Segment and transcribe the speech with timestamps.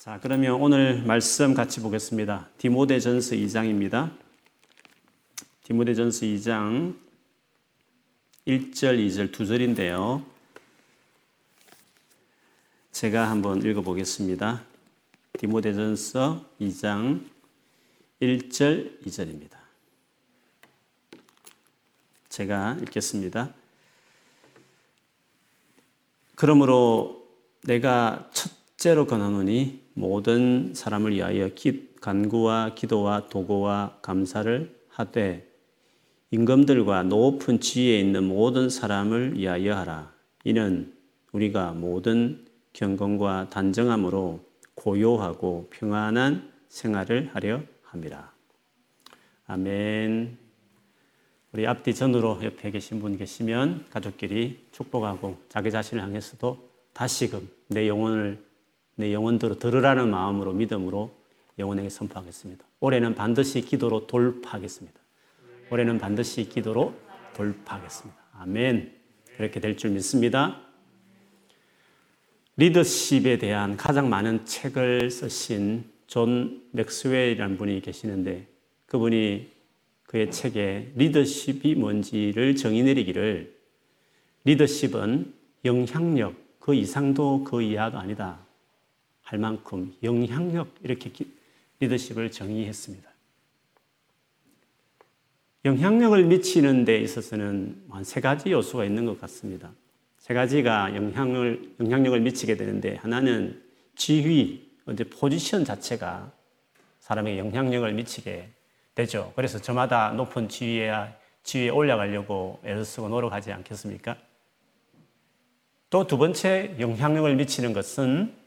[0.00, 2.48] 자, 그러면 오늘 말씀 같이 보겠습니다.
[2.56, 4.10] 디모데전서 2장입니다.
[5.64, 6.96] 디모데전서 2장
[8.46, 10.24] 1절, 2절 두 절인데요.
[12.92, 14.64] 제가 한번 읽어 보겠습니다.
[15.38, 17.22] 디모데전서 2장
[18.22, 19.58] 1절, 2절입니다.
[22.30, 23.52] 제가 읽겠습니다.
[26.36, 27.28] 그러므로
[27.64, 31.50] 내가 첫째로 권하노니 모든 사람을 위하여
[32.00, 35.46] 간구와 기도와 도고와 감사를 하되
[36.30, 40.12] 임금들과 높은 지위에 있는 모든 사람을 위하여 하라.
[40.44, 40.94] 이는
[41.32, 44.40] 우리가 모든 경건과 단정함으로
[44.74, 48.32] 고요하고 평안한 생활을 하려 함이라.
[49.48, 50.38] 아멘.
[51.52, 58.49] 우리 앞뒤 전으로 옆에 계신 분 계시면 가족끼리 축복하고 자기 자신을 향해서도 다시금 내 영혼을
[59.00, 61.10] 내 영혼대로 들으라는 마음으로 믿음으로
[61.58, 62.64] 영혼에게 선포하겠습니다.
[62.80, 64.98] 올해는 반드시 기도로 돌파하겠습니다.
[65.70, 66.94] 올해는 반드시 기도로
[67.34, 68.20] 돌파하겠습니다.
[68.38, 68.92] 아멘.
[69.36, 70.60] 그렇게 될 줄 믿습니다.
[72.56, 78.46] 리더십에 대한 가장 많은 책을 쓰신 존 맥스웰이라는 분이 계시는데
[78.86, 79.48] 그분이
[80.04, 83.56] 그의 책에 리더십이 뭔지를 정의 내리기를
[84.44, 85.32] 리더십은
[85.64, 88.40] 영향력 그 이상도 그 이하도 아니다
[89.30, 91.12] 할 만큼 영향력 이렇게
[91.78, 93.08] 리더십을 정의했습니다.
[95.64, 99.70] 영향력을 미치는 데 있어서는 한 세 가지 요소가 있는 것 같습니다.
[100.18, 103.62] 세 가지가 영향을, 영향력을 미치게 되는데 하나는
[103.94, 106.32] 지위, 이제 포지션 자체가
[106.98, 108.48] 사람에게 영향력을 미치게
[108.96, 109.32] 되죠.
[109.36, 110.92] 그래서 저마다 높은 지위에,
[111.44, 114.16] 지위에 올라가려고 애를 쓰고 노력하지 않겠습니까?
[115.88, 118.39] 또 두 번째 영향력을 미치는 것은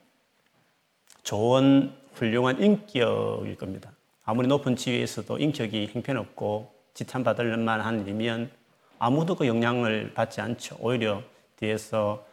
[1.23, 3.91] 좋은 훌륭한 인격일 겁니다.
[4.25, 8.52] 아무리 높은 지위에서도 인격이 형편없고 지탄받을 만한 일이면
[8.99, 10.77] 아무도 그 영향을 받지 않죠.
[10.80, 11.23] 오히려
[11.58, 12.25] 뒤에서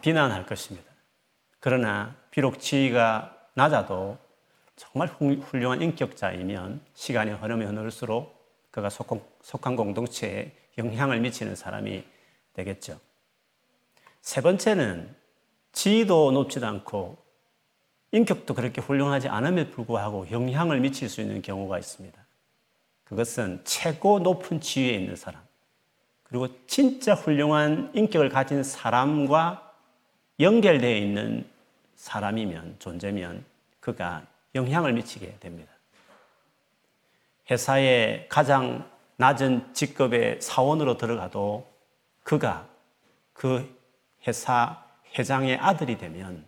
[0.00, 0.90] 비난할 것입니다.
[1.58, 4.16] 그러나 비록 지위가 낮아도
[4.76, 8.40] 정말 훌륭한 인격자이면 시간이 흐르면 흐를수록
[8.70, 12.04] 그가 속한 공동체에 영향을 미치는 사람이
[12.54, 12.98] 되겠죠.
[14.22, 15.14] 세 번째는
[15.72, 17.18] 지위도 높지도 않고
[18.12, 22.18] 인격도 그렇게 훌륭하지 않음에 불구하고 영향을 미칠 수 있는 경우가 있습니다.
[23.04, 25.42] 그것은 최고 높은 지위에 있는 사람,
[26.24, 29.72] 그리고 진짜 훌륭한 인격을 가진 사람과
[30.38, 31.48] 연결되어 있는
[31.96, 33.44] 사람이면, 존재면
[33.80, 35.72] 그가 영향을 미치게 됩니다.
[37.50, 41.68] 회사의 가장 낮은 직급의 사원으로 들어가도
[42.22, 42.66] 그가
[43.32, 43.68] 그
[44.26, 44.84] 회사
[45.18, 46.46] 회장의 아들이 되면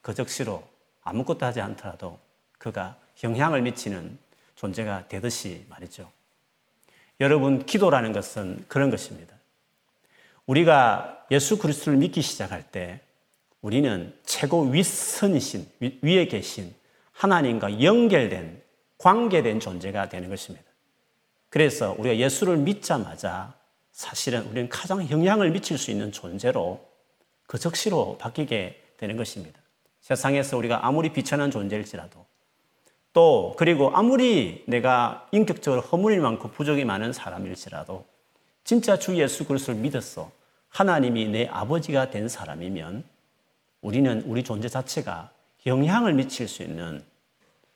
[0.00, 0.62] 그 적시로
[1.06, 2.18] 아무것도 하지 않더라도
[2.58, 4.18] 그가 영향을 미치는
[4.56, 6.10] 존재가 되듯이 말이죠.
[7.20, 9.34] 여러분, 기도라는 것은 그런 것입니다.
[10.46, 13.00] 우리가 예수 그리스도를 믿기 시작할 때
[13.62, 15.70] 우리는 최고 윗선이신,
[16.02, 16.74] 위에 계신
[17.12, 18.62] 하나님과 연결된
[18.98, 20.66] 관계된 존재가 되는 것입니다.
[21.48, 23.54] 그래서 우리가 예수를 믿자마자
[23.92, 26.86] 사실은 우리는 가장 영향을 미칠 수 있는 존재로
[27.46, 29.58] 그 적시로 바뀌게 되는 것입니다.
[30.06, 32.24] 세상에서 우리가 아무리 비천한 존재일지라도
[33.12, 38.06] 또 그리고 아무리 내가 인격적으로 허물이 많고 부족이 많은 사람일지라도
[38.62, 40.30] 진짜 주 예수 그리스도를 믿었어
[40.68, 43.02] 하나님이 내 아버지가 된 사람이면
[43.80, 45.32] 우리는 우리 존재 자체가
[45.66, 47.02] 영향을 미칠 수 있는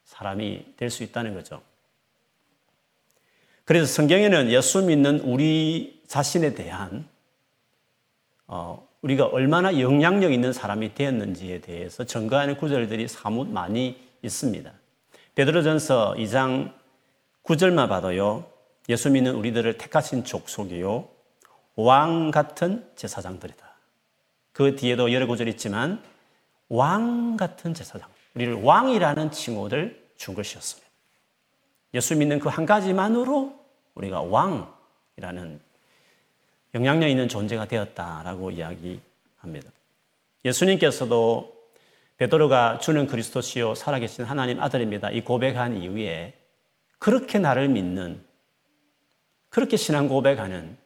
[0.04, 1.60] 사람이 될 수 있다는 거죠.
[3.64, 7.08] 그래서 성경에는 예수 믿는 우리 자신에 대한
[8.46, 14.70] 어, 우리가 얼마나 영향력 있는 사람이 되었는지에 대해서 증거하는 구절들이 사뭇 많이 있습니다.
[15.34, 16.72] 베드로전서 2장
[17.44, 18.44] 9절만 봐도요.
[18.88, 21.08] 예수 믿는 우리들을 택하신 족속이요.
[21.76, 23.70] 왕 같은 제사장들이다.
[24.52, 26.02] 그 뒤에도 여러 구절 있지만
[26.68, 30.88] 왕 같은 제사장, 우리를 왕이라는 칭호를 준 것이었습니다.
[31.94, 33.58] 예수 믿는 그 한 가지만으로
[33.94, 35.60] 우리가 왕이라는
[36.74, 39.70] 영향력 있는 존재가 되었다라고 이야기합니다.
[40.44, 41.60] 예수님께서도
[42.16, 45.10] 베드로가 주는 그리스도시요 살아계신 하나님 아들입니다.
[45.10, 46.34] 이 고백한 이후에
[46.98, 48.22] 그렇게 나를 믿는
[49.48, 50.76] 그렇게 신앙 고백하는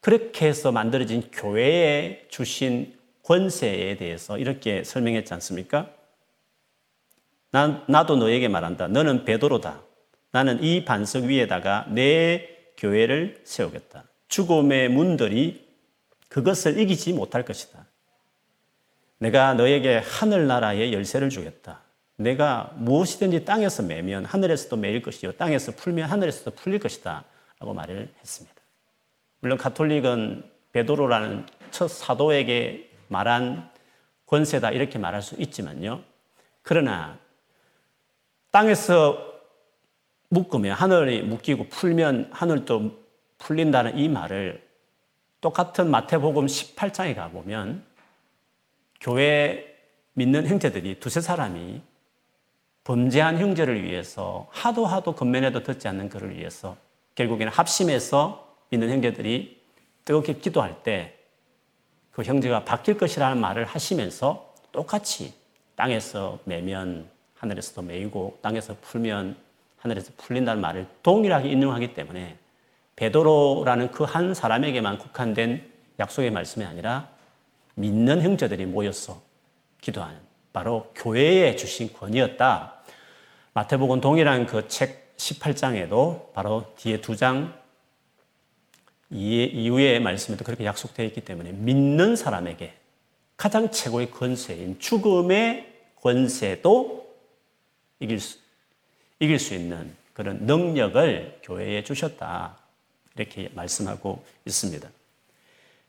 [0.00, 5.90] 그렇게 해서 만들어진 교회에 주신 권세에 대해서 이렇게 설명했지 않습니까?
[7.52, 8.88] 나, 나도 너에게 말한다.
[8.88, 9.82] 너는 베드로다.
[10.32, 14.04] 나는 이 반석 위에다가 내 교회를 세우겠다.
[14.30, 15.68] 죽음의 문들이
[16.28, 17.84] 그것을 이기지 못할 것이다.
[19.18, 21.82] 내가 너에게 하늘나라의 열쇠를 주겠다.
[22.16, 27.24] 내가 무엇이든지 땅에서 매면 하늘에서도 매일 것이요 땅에서 풀면 하늘에서도 풀릴 것이다
[27.58, 28.56] 라고 말을 했습니다.
[29.40, 33.70] 물론 가톨릭은 베드로라는 첫 사도에게 말한
[34.26, 36.02] 권세다 이렇게 말할 수 있지만요.
[36.62, 37.18] 그러나
[38.50, 39.26] 땅에서
[40.28, 42.99] 묶으면 하늘이 묶이고 풀면 하늘도
[43.40, 44.66] 풀린다는 이 말을
[45.40, 47.84] 똑같은 마태복음 18장에 가보면
[49.00, 49.66] 교회
[50.14, 51.82] 믿는 형제들이 두세 사람이
[52.84, 56.76] 범죄한 형제를 위해서 하도 하도 건면해도 듣지 않는 그를 위해서
[57.14, 59.60] 결국에는 합심해서 믿는 형제들이
[60.04, 61.20] 뜨겁게 기도할 때
[62.20, 65.32] 그 형제가 바뀔 것이라는 말을 하시면서 똑같이
[65.74, 69.36] 땅에서 매면 하늘에서도 매이고 땅에서 풀면
[69.78, 72.36] 하늘에서 풀린다는 말을 동일하게 인용하기 때문에
[73.00, 77.08] 베드로라는 그 한 사람에게만 국한된 약속의 말씀이 아니라
[77.74, 79.22] 믿는 형제들이 모여서
[79.80, 80.18] 기도하는
[80.52, 82.74] 바로 교회에 주신 권위였다.
[83.54, 87.58] 마태복음 동일한 그 책 18장에도 바로 뒤에 두 장
[89.10, 92.74] 이후의 말씀에도 그렇게 약속되어 있기 때문에 믿는 사람에게
[93.36, 97.16] 가장 최고의 권세인 죽음의 권세도
[98.00, 98.38] 이길 수,
[99.18, 102.59] 이길 수 있는 그런 능력을 교회에 주셨다.
[103.16, 104.88] 이렇게 말씀하고 있습니다.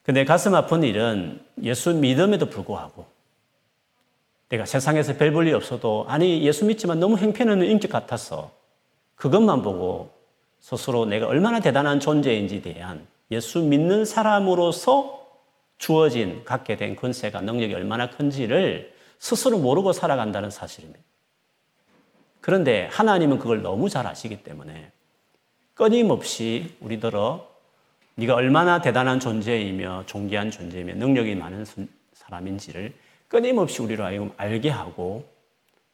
[0.04, 3.06] 근데 가슴 아픈 일은 예수 믿음에도 불구하고
[4.50, 8.52] 내가 세상에서 별 볼일 없어도 아니 예수 믿지만 너무 행편없는 인격 같아서
[9.16, 10.12] 그것만 보고
[10.60, 15.22] 스스로 내가 얼마나 대단한 존재인지 대한 예수 믿는 사람으로서
[15.78, 21.00] 주어진 갖게 된 권세가 능력이 얼마나 큰지를 스스로 모르고 살아간다는 사실입니다.
[22.42, 24.92] 그런데 하나님은 그걸 너무 잘 아시기 때문에
[25.82, 27.50] 끊임없이 우리들어
[28.14, 31.66] 네가 얼마나 대단한 존재이며 존귀한 존재이며 능력이 많은
[32.14, 32.94] 사람인지를
[33.28, 35.28] 끊임없이 우리로 하여금 알게 하고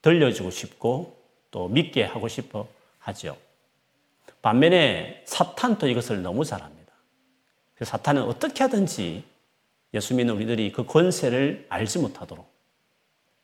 [0.02, 1.18] 들려주고 싶고
[1.52, 2.68] 또 믿게 하고 싶어
[3.00, 3.38] 하죠.
[4.42, 6.92] 반면에 사탄도 이것을 너무 잘합니다.
[7.82, 9.24] 사탄은 어떻게 하든지
[9.94, 12.46] 예수 믿는 우리들이 그 권세를 알지 못하도록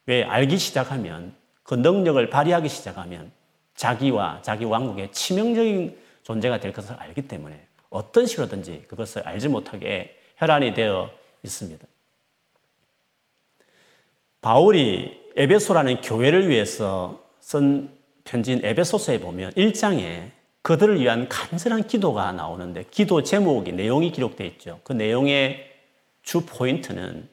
[0.08, 3.32] 왜 알기 시작하면 그 능력을 발휘하기 시작하면
[3.76, 10.74] 자기와 자기 왕국의 치명적인 존재가 될 것을 알기 때문에 어떤 식으로든지 그것을 알지 못하게 혈안이
[10.74, 11.12] 되어
[11.44, 11.86] 있습니다.
[14.42, 17.90] 바울이 에베소라는 교회를 위해서 쓴
[18.24, 20.32] 편지인 에베소서에 보면 1장에
[20.62, 24.80] 그들을 위한 간절한 기도가 나오는데 기도 제목이 내용이 기록되어 있죠.
[24.84, 25.72] 그 내용의
[26.24, 27.28] 주 포인트는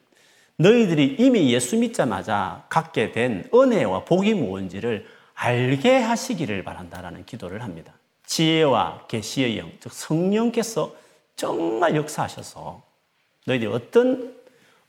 [0.57, 7.93] 너희들이 이미 예수 믿자마자 갖게 된 은혜와 복이 무엇인지를 알게 하시기를 바란다라는 기도를 합니다.
[8.31, 10.95] 지혜와 계시의 영, 즉 성령께서
[11.35, 12.81] 정말 역사하셔서
[13.45, 14.33] 너희들이 어떤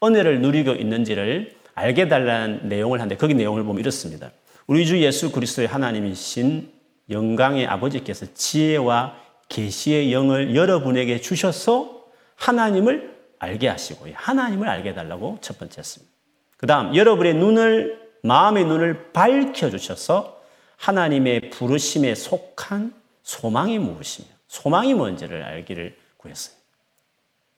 [0.00, 4.30] 은혜를 누리고 있는지를 알게 달라는 내용을 하는데 거기 내용을 보면 이렇습니다.
[4.68, 6.70] 우리 주 예수 그리스도의 하나님이신
[7.10, 9.16] 영광의 아버지께서 지혜와
[9.48, 12.04] 계시의 영을 여러분에게 주셔서
[12.36, 16.12] 하나님을 알게 하시고 하나님을 알게 해달라고 첫 번째 했습니다.
[16.56, 20.40] 그 다음 여러분의 눈을 마음의 눈을 밝혀 주셔서
[20.76, 23.01] 하나님의 부르심에 속한
[23.32, 26.54] 소망이 무엇이며 소망이 뭔지를 알기를 구했어요.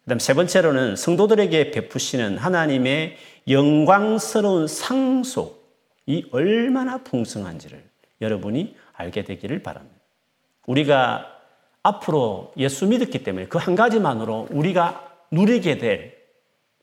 [0.04, 3.16] 그 다음 세 번째로는 성도들에게 베푸시는 하나님의
[3.48, 7.82] 영광스러운 상속이 얼마나 풍성한지를
[8.20, 9.96] 여러분이 알게 되기를 바랍니다.
[10.66, 11.26] 우리가
[11.82, 16.16] 앞으로 예수 믿었기 때문에 그 한 가지만으로 우리가 누리게 될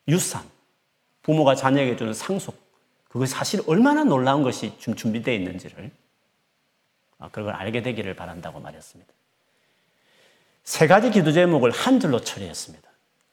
[0.08, 0.44] 유산,
[1.22, 2.56] 부모가 자녀에게 주는 상속,
[3.08, 6.01] 그것이 사실 얼마나 놀라운 것이 좀 준비되어 있는지를 아,
[7.30, 9.12] 그걸 알게 되기를 바란다고 말했습니다.
[10.64, 12.90] 세 가지 기도 제목을 한 줄로 처리했습니다.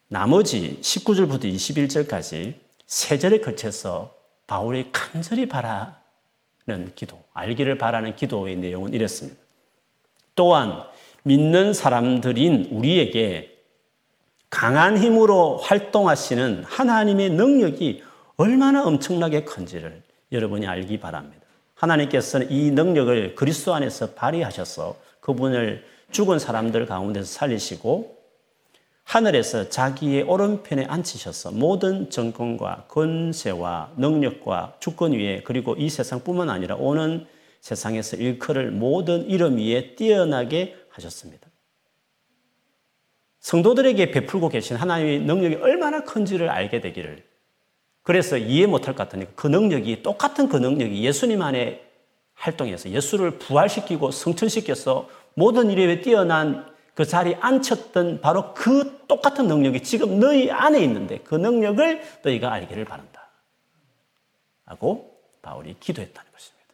[0.07, 2.55] 나머지 19절부터 21절까지
[2.85, 4.15] 세 절에 걸쳐서
[4.47, 9.39] 바울이 간절히 바라는 기도, 알기를 바라는 기도의 내용은 이랬습니다.
[10.33, 10.83] 또한
[11.23, 13.55] 믿는 사람들인 우리에게
[14.49, 18.03] 강한 힘으로 활동하시는 하나님의 능력이
[18.37, 21.38] 얼마나 엄청나게 큰지를 여러분이 알기 바랍니다.
[21.79, 28.17] 하나님께서는 이 능력을 그리스도 안에서 발휘하셔서 그분을 죽은 사람들 가운데서 살리시고
[29.03, 37.25] 하늘에서 자기의 오른편에 앉히셔서 모든 정권과 권세와 능력과 주권 위에 그리고 이 세상뿐만 아니라 오는
[37.61, 41.47] 세상에서 일컬을 모든 이름 위에 뛰어나게 하셨습니다.
[43.39, 47.28] 성도들에게 베풀고 계신 하나님의 능력이 얼마나 큰지를 알게 되기를
[48.03, 51.85] 그래서 이해 못할 것 같으니까 그 능력이 똑같은 그 능력이 예수님 안에
[52.33, 56.65] 활동해서 예수를 부활시키고 성천시켜서 모든 일에 뛰어난
[56.95, 62.85] 그 자리에 앉혔던 바로 그 똑같은 능력이 지금 너희 안에 있는데 그 능력을 너희가 알기를
[62.85, 63.29] 바란다.
[64.65, 66.65] 하고 바울이 기도했다는 것입니다.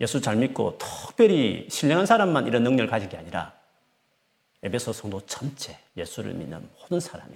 [0.00, 3.54] 예수 잘 믿고 특별히 신령한 사람만 이런 능력을 가진 게 아니라
[4.62, 7.34] 에베소 성도 전체 예수를 믿는 모든 사람이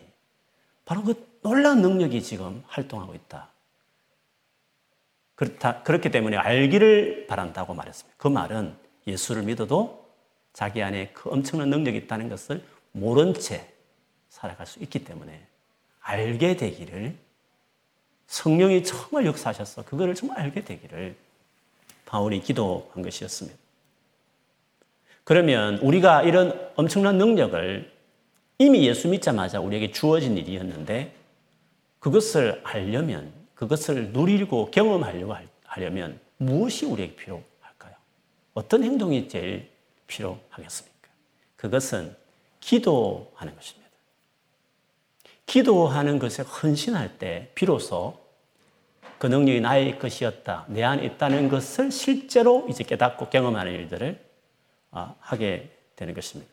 [0.84, 3.49] 바로 그 놀라운 능력이 지금 활동하고 있다.
[5.35, 8.16] 그렇다, 그렇기 때문에 알기를 바란다고 말했습니다.
[8.18, 8.75] 그 말은
[9.06, 10.06] 예수를 믿어도
[10.52, 13.73] 자기 안에 그 엄청난 능력이 있다는 것을 모른 채
[14.28, 15.47] 살아갈 수 있기 때문에
[16.00, 17.16] 알게 되기를
[18.26, 21.16] 성령이 정말 역사하셔서 그거를 정말 알게 되기를
[22.04, 23.59] 바울이 기도한 것이었습니다.
[25.25, 27.90] 그러면 우리가 이런 엄청난 능력을
[28.59, 31.14] 이미 예수 믿자마자 우리에게 주어진 일이었는데
[32.00, 37.95] 그것을 알려면 그것을 누리고 경험하려고 하려면 무엇이 우리에게 필요할까요?
[38.54, 39.71] 어떤 행동이 제일
[40.07, 41.09] 필요하겠습니까?
[41.57, 42.16] 그것은
[42.59, 43.88] 기도하는 것입니다.
[45.45, 48.19] 기도하는 것에 헌신할 때 비로소
[49.19, 54.19] 그 능력이 나의 것이었다, 내 안에 있다는 것을 실제로 이제 깨닫고 경험하는 일들을
[54.92, 56.50] 아, 하게 되는 것입니다.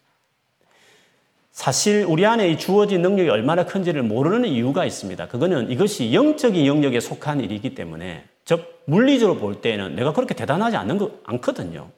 [1.57, 5.27] 사실 우리 안에 주어진 능력이 얼마나 큰지를 모르는 이유가 있습니다.
[5.27, 10.99] 그거는 이것이 영적인 영역에 속한 일이기 때문에 즉 물리적으로 볼 때에는 내가 그렇게 대단하지 않는
[10.99, 11.89] 거 않거든요.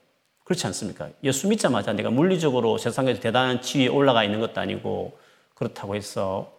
[0.45, 1.09] 그렇지 않습니까?
[1.25, 5.19] 예수 믿자마자 내가 물리적으로 세상에서 대단한 지위에 올라가 있는 것도 아니고
[5.55, 6.53] 그렇다고 해서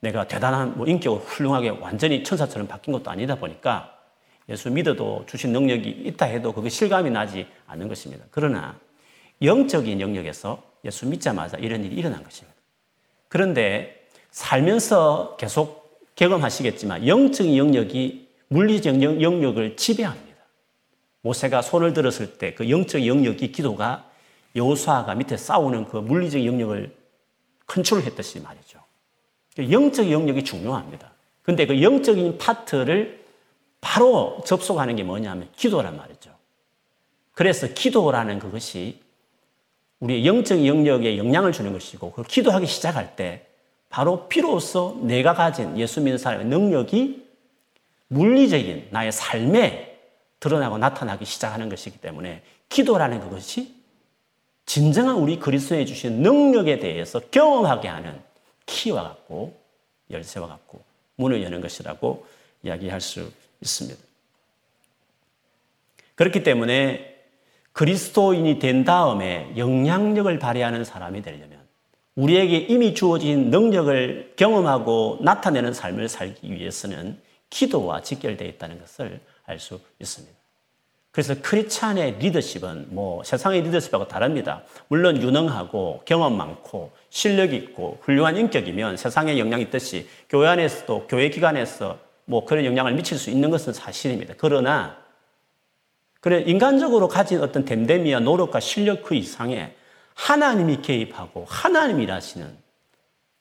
[0.00, 3.98] 내가 대단한 뭐 인격으로 훌륭하게 완전히 천사처럼 바뀐 것도 아니다 보니까
[4.48, 8.24] 예수 믿어도 주신 능력이 있다 해도 그게 실감이 나지 않는 것입니다.
[8.30, 8.78] 그러나
[9.42, 12.56] 영적인 영역에서 예수 믿자마자 이런 일이 일어난 것입니다.
[13.28, 20.28] 그런데 살면서 계속 경험하시겠지만 영적인 영역이 물리적 영역을 지배합니다.
[21.22, 24.08] 모세가 손을 들었을 때 그 영적 영역이 기도가
[24.56, 26.96] 여호수아가 밑에 싸우는 그 물리적 영역을
[27.66, 28.78] 컨트롤했듯이 말이죠.
[29.58, 31.12] 영적 영역이 중요합니다.
[31.42, 33.24] 근데 그 영적인 파트를
[33.80, 36.30] 바로 접속하는 게 뭐냐면 기도란 말이죠.
[37.32, 39.00] 그래서 기도라는 그것이
[40.00, 43.46] 우리의 영적 영역에 영향을 주는 것이고 그 기도하기 시작할 때
[43.90, 47.26] 바로 비로소 내가 가진 예수 믿는 사람의 능력이
[48.08, 49.98] 물리적인 나의 삶에
[50.40, 53.74] 드러나고 나타나기 시작하는 것이기 때문에 기도라는 그것이
[54.66, 58.20] 진정한 우리 그리스도에 주신 능력에 대해서 경험하게 하는
[58.66, 59.58] 키와 같고
[60.10, 60.82] 열쇠와 같고
[61.16, 62.26] 문을 여는 것이라고
[62.62, 63.98] 이야기할 수 있습니다.
[66.14, 67.17] 그렇기 때문에
[67.78, 71.60] 그리스도인이 된 다음에 영향력을 발휘하는 사람이 되려면
[72.16, 77.20] 우리에게 이미 주어진 능력을 경험하고 나타내는 삶을 살기 위해서는
[77.50, 80.36] 기도와 직결되어 있다는 것을 알 수 있습니다.
[81.12, 84.64] 그래서 크리스찬의 리더십은 뭐 세상의 리더십하고 다릅니다.
[84.88, 91.96] 물론 유능하고 경험 많고 실력 있고 훌륭한 인격이면 세상에 영향이 있듯이 교회 안에서도 교회 기관에서
[92.24, 94.34] 뭐 그런 영향을 미칠 수 있는 것은 사실입니다.
[94.36, 94.96] 그러나
[96.20, 99.74] 그래 인간적으로 가진 어떤 댐댐이와 노력과 실력 그 이상에
[100.14, 102.56] 하나님이 개입하고 하나님이 일하시는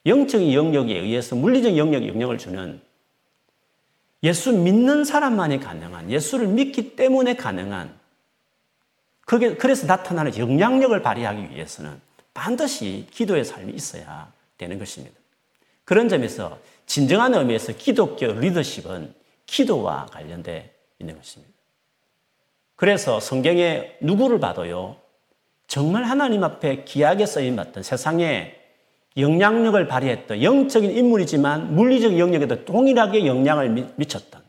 [0.05, 2.79] 영적인 영역에 의해서 물리적 영역에 영향을 주는
[4.23, 7.97] 예수 믿는 사람만이 가능한 예수를 믿기 때문에 가능한
[9.21, 11.99] 그게 그래서 나타나는 영향력을 발휘하기 위해서는
[12.33, 15.15] 반드시 기도의 삶이 있어야 되는 것입니다.
[15.83, 19.13] 그런 점에서 진정한 의미에서 기독교 리더십은
[19.45, 21.56] 기도와 관련돼 있는 것입니다.
[22.77, 24.95] 그래서 성경에 누구를 봐도요,
[25.67, 28.55] 정말 하나님 앞에 귀하게 쓰임받던 세상에
[29.17, 34.41] 영향력을 발휘했던 영적인 인물이지만 물리적 영역에도 동일하게 영향을 미쳤던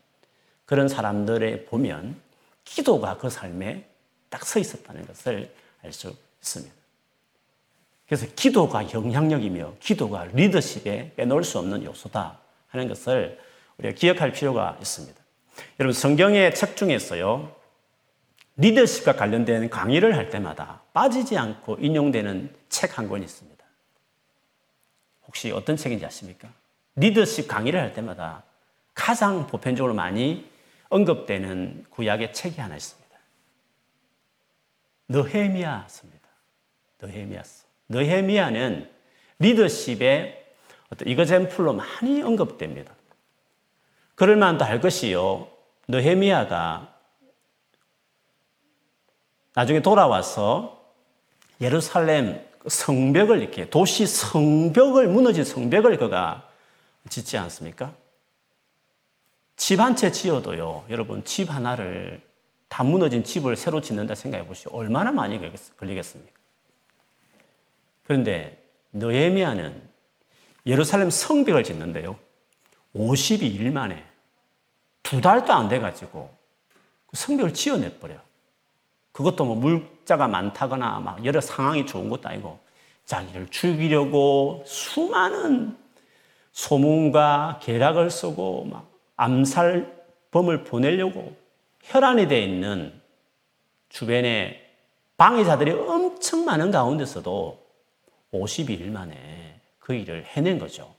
[0.66, 2.16] 그런 사람들에 보면
[2.64, 3.84] 기도가 그 삶에
[4.28, 5.50] 딱 서 있었다는 것을
[5.82, 6.74] 알 수 있습니다.
[8.06, 13.38] 그래서 기도가 영향력이며 기도가 리더십에 빼놓을 수 없는 요소다 하는 것을
[13.78, 15.18] 우리가 기억할 필요가 있습니다.
[15.80, 17.57] 여러분 성경의 책 중에서요
[18.58, 23.64] 리더십과 관련된 강의를 할 때마다 빠지지 않고 인용되는 책 한 권이 있습니다.
[25.26, 26.48] 혹시 어떤 책인지 아십니까?
[26.96, 28.42] 리더십 강의를 할 때마다
[28.94, 30.50] 가장 보편적으로 많이
[30.88, 33.08] 언급되는 구약의 책이 하나 있습니다.
[35.08, 36.28] 느헤미야서입니다.
[37.00, 37.66] 느헤미야서.
[37.90, 38.90] 느헤미야는
[39.38, 40.46] 리더십의
[40.90, 42.92] 어떤 이거젠플로 많이 언급됩니다.
[44.16, 45.48] 그럴 만도 할 것이요.
[45.86, 46.97] 느헤미야가
[49.54, 50.84] 나중에 돌아와서
[51.60, 56.48] 예루살렘 성벽을 이렇게 도시 성벽을 무너진 성벽을 그가
[57.08, 57.92] 짓지 않습니까?
[59.56, 62.22] 집 한 채 지어도요, 여러분 집 하나를
[62.68, 64.70] 다 무너진 집을 새로 짓는다 생각해 보시오.
[64.72, 65.40] 얼마나 많이
[65.78, 66.32] 걸리겠습니까?
[68.04, 68.62] 그런데
[68.92, 69.82] 느헤미야는
[70.66, 72.16] 예루살렘 성벽을 짓는데요.
[72.94, 74.04] 52일 만에
[75.02, 76.30] 두 달도 안 돼가지고
[77.06, 78.16] 그 성벽을 지어내 버려.
[79.18, 82.56] 그것도 뭐 물자가 많다거나 막 여러 상황이 좋은 것도 아니고
[83.04, 85.76] 자기를 죽이려고 수많은
[86.52, 91.34] 소문과 계략을 쓰고 막 암살범을 보내려고
[91.82, 92.92] 혈안이 되어 있는
[93.88, 94.64] 주변에
[95.16, 97.60] 방해자들이 엄청 많은 가운데서도
[98.32, 100.94] 52일 만에 그 일을 해낸 거죠.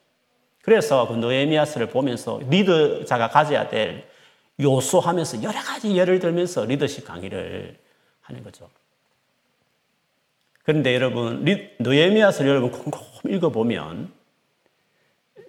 [0.62, 4.10] 그래서 그 느헤미야스를 보면서 리더자가 가져야 될
[4.60, 7.80] 요소하면서 여러 가지 예를 들면서 리더십 강의를
[8.30, 8.70] 하는 거죠.
[10.64, 11.44] 그런데 여러분,
[11.80, 14.14] 느헤미야스를 여러분 곰곰 읽어보면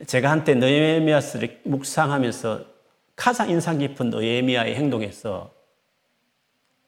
[0.07, 2.65] 제가 한때 느헤미야스를 묵상하면서
[3.15, 5.53] 가장 인상 깊은 느헤미야의 행동에서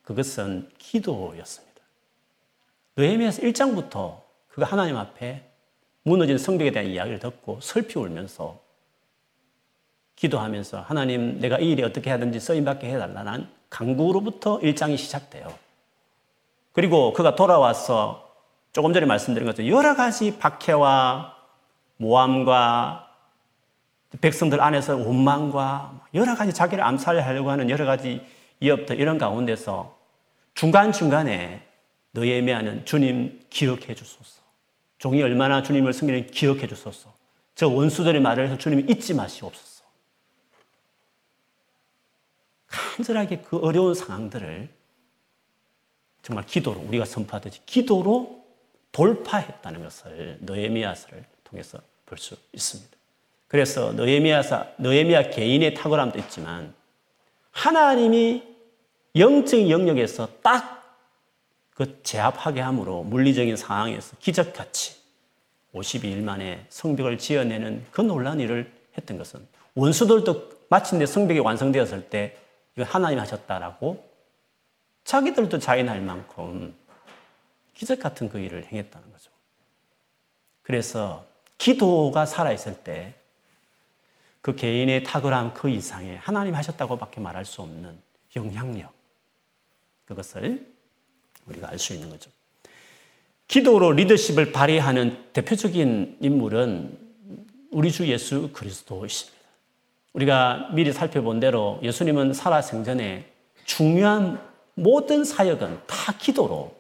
[0.02, 1.82] 그것은 기도였습니다.
[2.96, 5.49] 느헤미야서 1장부터 그가 하나님 앞에
[6.04, 8.61] 무너진 성벽에 대한 이야기를 듣고 슬피 울면서
[10.16, 15.62] 기도하면서 하나님 내가 이 일이 어떻게 하든지 쓰임받게 해달라는 강구로부터 1장이 시작돼요.
[16.72, 18.32] 그리고 그가 돌아와서
[18.72, 21.36] 조금 전에 말씀드린 것처럼 여러 가지 박해와
[21.98, 23.10] 모함과
[24.20, 28.24] 백성들 안에서 원망과 여러 가지 자기를 암살하려고 하는 여러 가지
[28.60, 29.96] 위협들 이런 가운데서
[30.54, 31.66] 중간중간에
[32.12, 34.42] 너의 애매하는 주님 기억해 주소서.
[34.98, 37.12] 종이 얼마나 주님을 섬기는 기억해 주소서.
[37.54, 39.84] 저 원수들의 말을 해서 주님이 잊지 마시옵소서.
[42.66, 44.68] 간절하게 그 어려운 상황들을
[46.22, 48.42] 정말 기도로 우리가 선포하듯이 기도로
[48.92, 52.90] 돌파했다는 것을 느헤미야서를 통해서 볼 수 있습니다.
[53.48, 56.74] 그래서 느헤미야서 느헤미야 개인의 탁월함도 있지만
[57.50, 58.42] 하나님이
[59.14, 60.82] 영적인 영역에서 딱
[61.74, 64.96] 그 제압하게 함으로 물리적인 상황에서 기적같이
[65.74, 72.36] 52일 만에 성벽을 지어내는 그 놀라운 일을 했던 것은 원수들도 마침내 성벽이 완성되었을 때
[72.76, 74.12] 이거 하나님 하셨다라고
[75.04, 76.75] 자기들도 자인할 만큼
[77.75, 79.31] 기적 같은 그 일을 행했다는 거죠.
[80.62, 81.26] 그래서
[81.59, 83.22] 기도가 살아있을 때
[84.42, 87.96] 그 개인의 탁월함 그 이상의 하나님 하셨다고 밖에 말할 수 없는
[88.35, 88.92] 영향력.
[90.05, 90.66] 그것을
[91.46, 92.29] 우리가 알 수 있는 거죠.
[93.46, 96.98] 기도로 리더십을 발휘하는 대표적인 인물은
[97.70, 99.40] 우리 주 예수 그리스도이십니다.
[100.12, 103.31] 우리가 미리 살펴본 대로 예수님은 살아 생전에
[103.64, 104.42] 중요한
[104.74, 106.74] 모든 사역은 다 기도로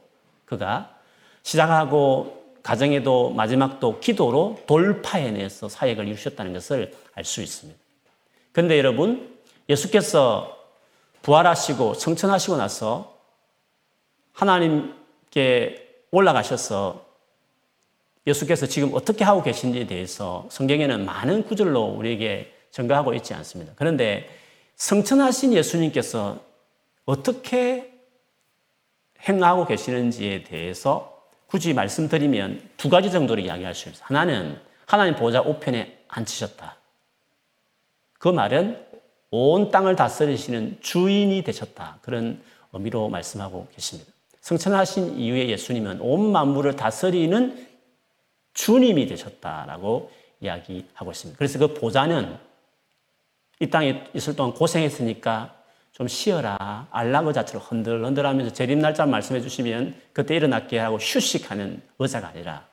[0.44, 0.94] 그가
[1.42, 7.78] 시작하고 가정에도 마지막도 기도로 돌파해내서 사역을 이루셨다는 것을 알 수 있습니다.
[8.52, 9.36] 그런데 여러분,
[9.68, 10.58] 예수께서
[11.22, 13.16] 부활하시고 성천하시고 나서
[14.32, 17.06] 하나님께 올라가셔서
[18.26, 23.72] 예수께서 지금 어떻게 하고 계신지에 대해서 성경에는 많은 구절로 우리에게 증가하고 있지 않습니다.
[23.76, 24.28] 그런데
[24.76, 26.40] 성천하신 예수님께서
[27.04, 27.92] 어떻게
[29.28, 34.04] 행하고 계시는지에 대해서 굳이 말씀드리면 두 가지 정도로 이야기할 수 있어요.
[34.06, 36.76] 하나는 하나님 보좌 우편에 앉히셨다.
[38.18, 38.86] 그 말은
[39.30, 41.98] 온 땅을 다스리시는 주인이 되셨다.
[42.02, 44.10] 그런 의미로 말씀하고 계십니다.
[44.40, 47.66] 성천하신 이후에 예수님은 온 만물을 다스리는
[48.54, 50.10] 주님이 되셨다라고
[50.40, 51.38] 이야기하고 있습니다.
[51.38, 52.36] 그래서 그 보좌는
[53.60, 55.61] 이 땅에 있을 동안 고생했으니까
[56.02, 56.88] 좀 쉬어라.
[56.90, 62.66] 알라그 자체로 흔들흔들 하면서 재림 날짜 말씀해 주시면 그때 일어났게 하고 휴식하는 의자가 아니라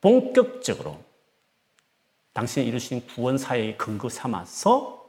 [0.00, 0.98] 본격적으로
[2.32, 5.06] 당신이 이루신 구원 사역의 근거 삼아서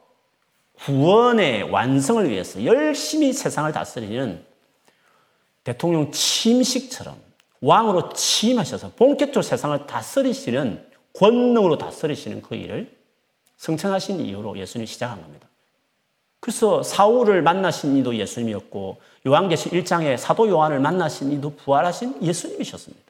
[0.74, 4.44] 구원의 완성을 위해서 열심히 세상을 다스리는
[5.62, 7.16] 대통령 침식처럼
[7.62, 12.94] 왕으로 취임하셔서 본격적으로 세상을 다스리시는 권능으로 다스리시는 그 일을
[13.56, 15.48] 성천하신 이후로 예수님이 시작한 겁니다.
[16.44, 23.02] 그래서 사울을 만나신 이도 예수님이었고 요한계시 1장에 사도 요한을 만나신 이도 부활하신 예수님이셨습니다.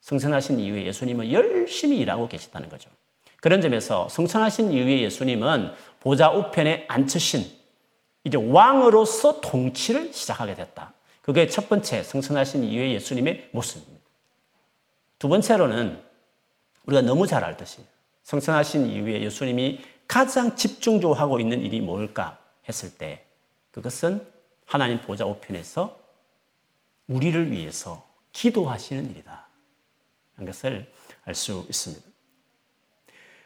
[0.00, 2.88] 성천하신 이후에 예수님은 열심히 일하고 계시다는 거죠.
[3.42, 7.44] 그런 점에서 성천하신 이후에 예수님은 보좌 우편에 앉으신
[8.24, 10.94] 이제 왕으로서 통치를 시작하게 됐다.
[11.20, 14.00] 그게 첫 번째 성천하신 이후에 예수님의 모습입니다.
[15.18, 16.00] 두 번째로는
[16.86, 17.80] 우리가 너무 잘 알듯이
[18.22, 22.38] 성천하신 이후에 예수님이 가장 집중적으로 하고 있는 일이 뭘까
[22.68, 23.24] 했을 때
[23.70, 24.26] 그것은
[24.66, 25.98] 하나님 보좌 우편에서
[27.08, 29.48] 우리를 위해서 기도하시는 일이다.
[30.36, 30.90] 한 것을
[31.24, 32.04] 알 수 있습니다.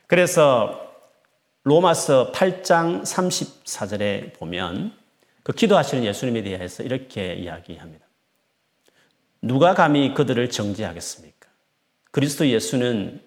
[0.06, 0.94] 그래서
[1.64, 4.96] 로마서 8장 34절에 보면
[5.42, 8.06] 그 기도하시는 예수님에 대해서 이렇게 이야기합니다.
[9.42, 11.48] 누가 감히 그들을 정죄하겠습니까?
[12.12, 13.22] 그리스도 예수는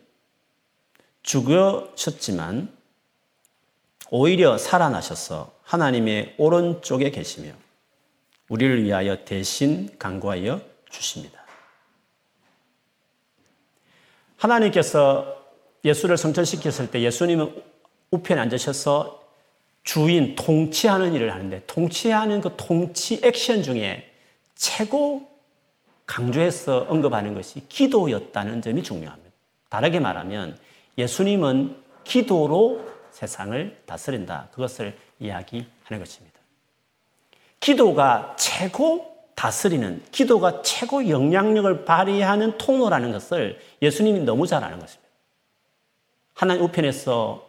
[1.21, 2.75] 죽으셨지만
[4.11, 7.51] 오히려 살아나셔서 하나님의 오른쪽에 계시며
[8.49, 11.39] 우리를 위하여 대신 강구하여 주십니다.
[14.37, 15.37] 하나님께서
[15.85, 17.61] 예수를 성천시켰을 때 예수님은
[18.11, 19.19] 우편에 앉으셔서
[19.83, 24.11] 주인, 통치하는 일을 하는데 통치하는 그 통치 액션 중에
[24.55, 25.27] 최고
[26.05, 29.29] 강조해서 언급하는 것이 기도였다는 점이 중요합니다.
[29.69, 30.57] 다르게 말하면
[30.97, 34.47] 예수님은 기도로 세상을 다스린다.
[34.53, 36.39] 그것을 이야기하는 것입니다.
[37.59, 45.09] 기도가 최고 다스리는, 기도가 최고 영향력을 발휘하는 통로라는 것을 예수님이 너무 잘 아는 것입니다.
[46.33, 47.45] 하나님 우편에서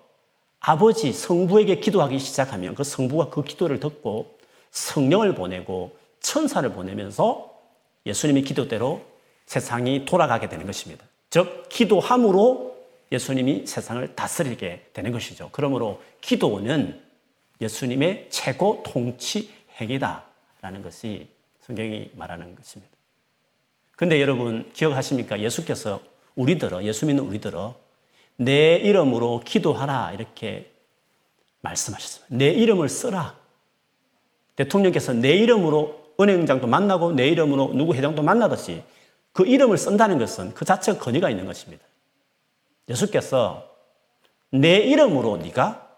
[0.59, 4.39] 아버지 성부에게 기도하기 시작하면 그 성부가 그 기도를 듣고
[4.73, 7.49] 성령을 보내고 천사를 보내면서
[8.07, 9.03] 예수님의 기도대로
[9.47, 11.05] 세상이 돌아가게 되는 것입니다.
[11.31, 12.70] 즉, 기도함으로
[13.13, 15.49] 예수님이 세상을 다스리게 되는 것이죠.
[15.53, 17.01] 그러므로 기도는
[17.61, 21.29] 예수님의 최고 통치 행위다라는 것이
[21.63, 22.93] 성경이 말하는 것입니다.
[23.97, 25.41] 근데 여러분 기억하십니까?
[25.41, 26.01] 예수께서
[26.35, 27.75] 우리들어, 예수 믿는 우리들어
[28.37, 30.71] 내 이름으로 기도하라 이렇게
[31.61, 32.35] 말씀하셨습니다.
[32.35, 33.39] 내 이름을 써라.
[34.57, 38.83] 대통령께서 내 이름으로 은행장도 만나고 내 이름으로 누구 회장도 만나듯이
[39.33, 41.85] 그 이름을 쓴다는 것은 그 자체가 권위가 있는 것입니다.
[42.91, 43.65] 예수께서
[44.51, 45.89] 내 이름으로 네가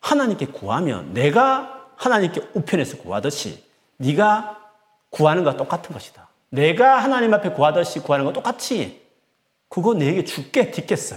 [0.00, 3.64] 하나님께 구하면 내가 하나님께 우편에서 구하듯이
[3.96, 4.56] 네가
[5.10, 6.28] 구하는 것과 똑같은 것이다.
[6.50, 9.02] 내가 하나님 앞에 구하듯이 구하는 것 똑같이
[9.68, 11.16] 그거 내게 줄게 뒷겠어.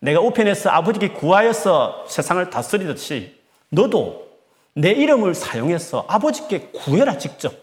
[0.00, 4.28] 내가 우편에서 아버지께 구하여서 세상을 다스리듯이 너도
[4.74, 7.54] 내 이름을 사용해서 아버지께 구해라 직접.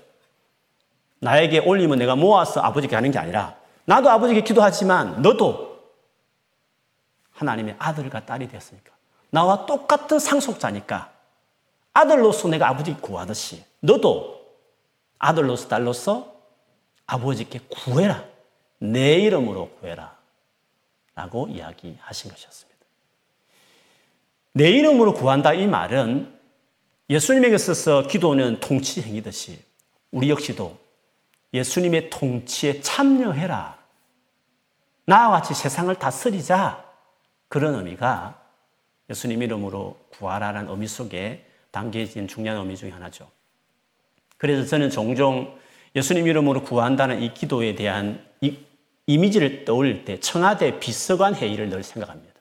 [1.20, 3.56] 나에게 올리면 내가 모아서 아버지께 하는 게 아니라
[3.86, 5.71] 나도 아버지께 기도하지만 너도
[7.42, 8.92] 하나님의 아들과 딸이 되었으니까
[9.32, 11.12] 나와 똑같은 상속자니까
[11.94, 14.42] 아들로서 내가 아버지께 구하듯이 너도
[15.20, 16.34] 아들로서 딸로서
[17.06, 18.24] 아버지께 구해라.
[18.80, 20.18] 내 이름으로 구해라.
[21.14, 22.80] 라고 이야기하신 것이었습니다.
[24.54, 26.40] 내 이름으로 구한다 이 말은
[27.10, 29.62] 예수님에게 있어서 기도는 통치 행위듯이
[30.12, 30.78] 우리 역시도
[31.54, 33.78] 예수님의 통치에 참여해라.
[35.06, 36.91] 나와 같이 세상을 다스리자.
[37.52, 38.40] 그런 의미가
[39.10, 43.30] 예수님 이름으로 구하라는 의미 속에 담겨진 중요한 의미 중에 하나죠.
[44.38, 45.60] 그래서 저는 종종
[45.94, 48.58] 예수님 이름으로 구한다는 이 기도에 대한 이
[49.06, 52.40] 이미지를 떠올릴 때 청와대 비서관 회의를 늘 생각합니다.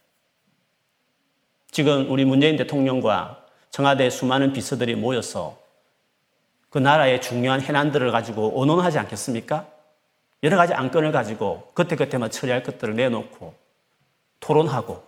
[1.72, 5.58] 지금 우리 문재인 대통령과 청와대 수많은 비서들이 모여서
[6.68, 9.66] 그 나라의 중요한 해난들을 가지고 언론하지 않겠습니까?
[10.44, 13.69] 여러 가지 안건을 가지고 그때그때만 처리할 것들을 내놓고
[14.40, 15.02] 토론하고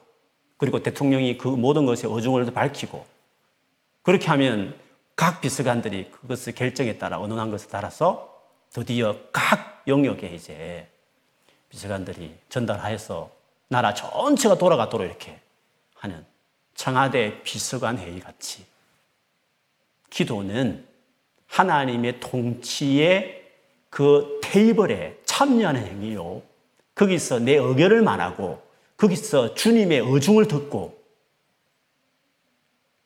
[0.57, 3.05] 그리고 대통령이 그 모든 것에 어중을 밝히고
[4.03, 4.79] 그렇게 하면
[5.17, 8.41] 각 비서관들이 그것을 결정에 따라 언론한 것에 따라서
[8.71, 10.87] 드디어 각 영역에 이제
[11.69, 13.31] 비서관들이 전달하여서
[13.69, 15.41] 나라 전체가 돌아가도록 이렇게
[15.95, 16.25] 하는
[16.75, 18.65] 청와대 비서관 회의 같이
[20.11, 20.87] 기도는
[21.47, 23.43] 하나님의 통치의
[23.91, 26.43] 그 테이블에 참여하는 행위요.
[26.95, 28.63] 거기서 내 의견을 말하고
[29.03, 31.03] 거기서 주님의 의중을 듣고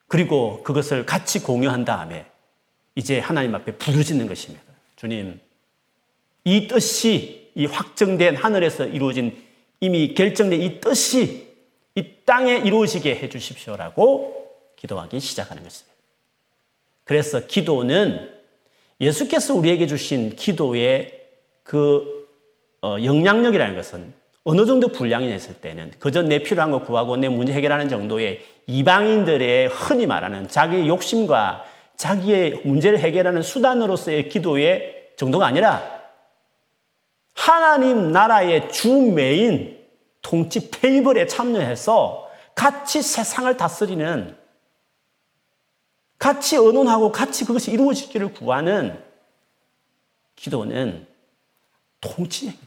[0.08, 2.26] 그리고 그것을 같이 공유한 다음에
[2.94, 4.62] 이제 하나님 앞에 부르짖는 것입니다.
[4.96, 5.40] 주님,
[6.44, 9.42] 이 뜻이 이 확정된 하늘에서 이루어진
[9.80, 11.46] 이미 결정된 이 뜻이
[11.94, 15.96] 이 땅에 이루어지게 해 주십시오라고 기도하기 시작하는 것입니다.
[17.04, 18.34] 그래서 기도는
[19.00, 21.26] 예수께서 우리에게 주신 기도의
[21.62, 22.28] 그
[22.82, 27.52] 어, 영향력이라는 것은 어느 정도 분량이 됐을 때는 그저 내 필요한 거 구하고 내 문제
[27.52, 31.64] 해결하는 정도의 이방인들의 흔히 말하는 자기의 욕심과
[31.96, 35.82] 자기의 문제를 해결하는 수단으로서의 기도의 정도가 아니라
[37.34, 39.84] 하나님 나라의 주 메인
[40.22, 44.36] 통치 테이블에 참여해서 같이 세상을 다스리는
[46.20, 48.96] 같이 의논하고 같이 그것이 이루어지기를 구하는
[50.36, 51.04] 기도는
[52.00, 52.65] 통치입니다.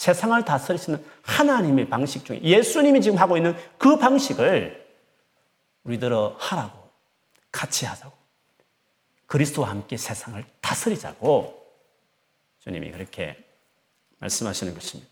[0.00, 4.82] 세상을 다스리시는 하나님의 방식 중에 예수님이 지금 하고 있는 그 방식을
[5.84, 6.88] 우리들어 하라고
[7.52, 8.10] 같이 하자고
[9.26, 11.66] 그리스도와 함께 세상을 다스리자고
[12.60, 13.36] 주님이 그렇게
[14.20, 15.10] 말씀하시는 것입니다.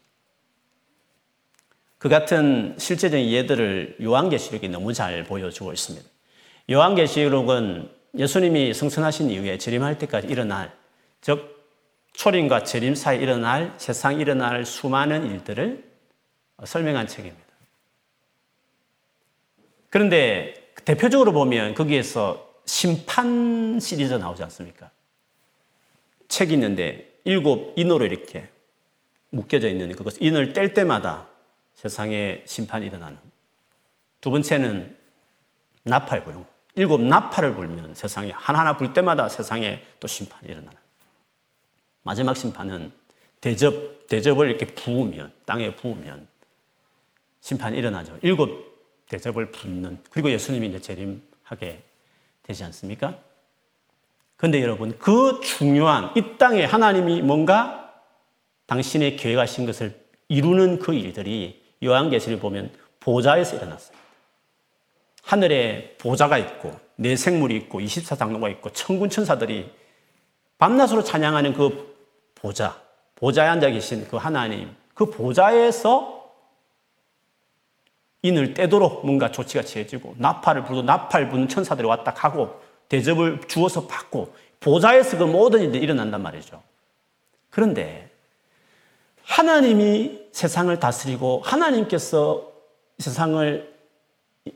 [1.99, 6.09] 그 같은 실제적인 예들을 요한계시록이 너무 잘 보여주고 있습니다.
[6.71, 10.75] 요한계시록은 예수님이 성천하신 이후에 재림할 때까지 일어날,
[11.21, 11.58] 즉,
[12.19, 15.89] 초림과 재림 사이 일어날, 세상 일어날 수많은 일들을
[16.65, 17.47] 설명한 책입니다.
[19.89, 24.91] 그런데 대표적으로 보면 거기에서 심판 시리즈 나오지 않습니까?
[26.27, 28.49] 책이 있는데 일곱 인으로 이렇게
[29.31, 31.29] 묶여져 있는 그것 인을 뗄 때마다
[31.77, 33.17] 세상에 심판이 일어나는.
[34.21, 34.97] 두 번째는
[35.85, 40.88] 나팔 불고 일곱 나팔을 불면 세상에 하나하나 불 때마다 세상에 또 심판이 일어나는.
[42.09, 42.91] 마지막 심판은
[43.39, 46.27] 대접 대접을 이렇게 부으면 땅에 부으면
[47.43, 48.17] 심판이 일어나죠.
[48.23, 48.49] 일곱
[49.11, 51.83] 대접을 붓는 그리고 예수님이 이제 재림하게
[52.45, 53.19] 되지 않습니까?
[54.39, 57.93] 그런데 여러분 그 중요한 이 땅에 하나님이 뭔가
[58.65, 64.03] 당신의 계획하신 것을 이루는 그 일들이 요한계시를 보면 보좌에서 일어났습니다.
[65.25, 69.71] 하늘에 보좌가 있고 내 생물이 있고 24장로가 있고 천군 천사들이
[70.57, 71.88] 밤낮으로 찬양하는 그
[72.41, 72.81] 보좌,
[73.17, 76.19] 보좌에 앉아 계신 그 하나님, 그 보좌에서
[78.23, 84.35] 인을 떼도록 뭔가 조치가 취해지고 나팔을 부르고 나팔 부는 천사들이 왔다 가고 대접을 주어서 받고
[84.61, 86.61] 보좌에서 그 모든 일들이 일어난단 말이죠.
[87.51, 88.11] 그런데
[89.23, 92.51] 하나님이 세상을 다스리고 하나님께서
[92.99, 93.79] 세상을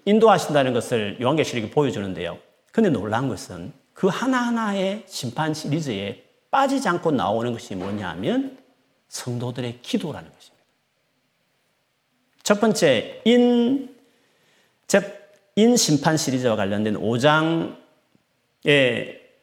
[0.05, 2.38] 인도하신다는 것을 요한계시록이 보여주는데요.
[2.73, 6.22] 근데 놀라운 것은 그 하나하나의 심판 시리즈에
[6.53, 8.59] 빠지지 않고 나오는 것이 뭐냐 하면
[9.09, 10.62] 성도들의 기도라는 것입니다.
[12.43, 13.97] 첫 번째, 인,
[15.57, 17.75] 인 심판 시리즈와 관련된 5장에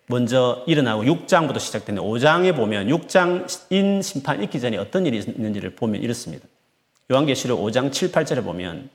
[0.08, 6.02] 먼저 일어나고 6장부터 시작되는 5장에 보면 6장 인 심판 있기 전에 어떤 일이 있는지를 보면
[6.02, 6.48] 이렇습니다.
[7.12, 8.90] 요한계시록 5장 7, 8절에 보면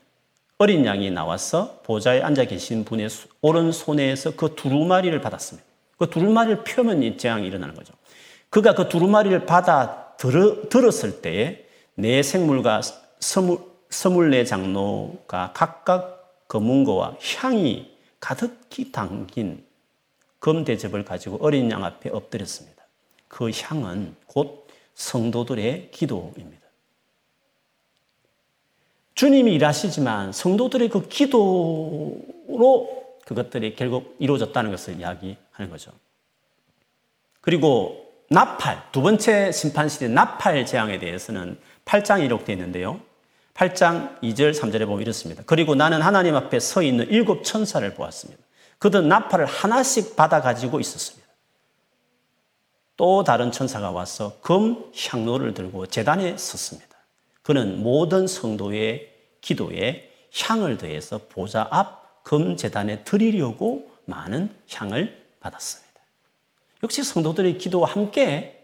[0.58, 3.08] 어린 양이 나와서 보좌에 앉아 계신 분의
[3.40, 5.68] 오른손에서 그 두루마리를 받았습니다.
[5.98, 7.92] 그 두루마리를 펴면 이 재앙이 일어나는 거죠.
[8.54, 12.82] 그가 그 두루마리를 받아 들, 들었을 때에 내 생물과
[13.18, 13.58] 서물,
[13.90, 17.90] 서물네 장로가 각각 검은 거와 향이
[18.20, 19.66] 가득히 담긴
[20.38, 22.86] 검 대접을 가지고 어린 양 앞에 엎드렸습니다.
[23.26, 26.62] 그 향은 곧 성도들의 기도입니다.
[29.16, 32.06] 주님이 일하시지만 성도들의 그 기도로
[33.24, 35.90] 그것들이 결국 이루어졌다는 것을 이야기하는 거죠.
[37.40, 43.00] 그리고 나팔, 두 번째 심판시대 나팔 재앙에 대해서는 8장에 기록되어 있는데요.
[43.54, 45.42] 8장 2절, 3절에 보면 이렇습니다.
[45.46, 48.42] 그리고 나는 하나님 앞에 서 있는 일곱 천사를 보았습니다.
[48.78, 51.24] 그들 나팔을 하나씩 받아 가지고 있었습니다.
[52.96, 56.96] 또 다른 천사가 와서 금 향로를 들고 재단에 섰습니다.
[57.42, 59.10] 그는 모든 성도의
[59.40, 65.83] 기도에 향을 더해서 보좌 앞 금 재단에 드리려고 많은 향을 받았습니다.
[66.84, 68.62] 역시 성도들의 기도와 함께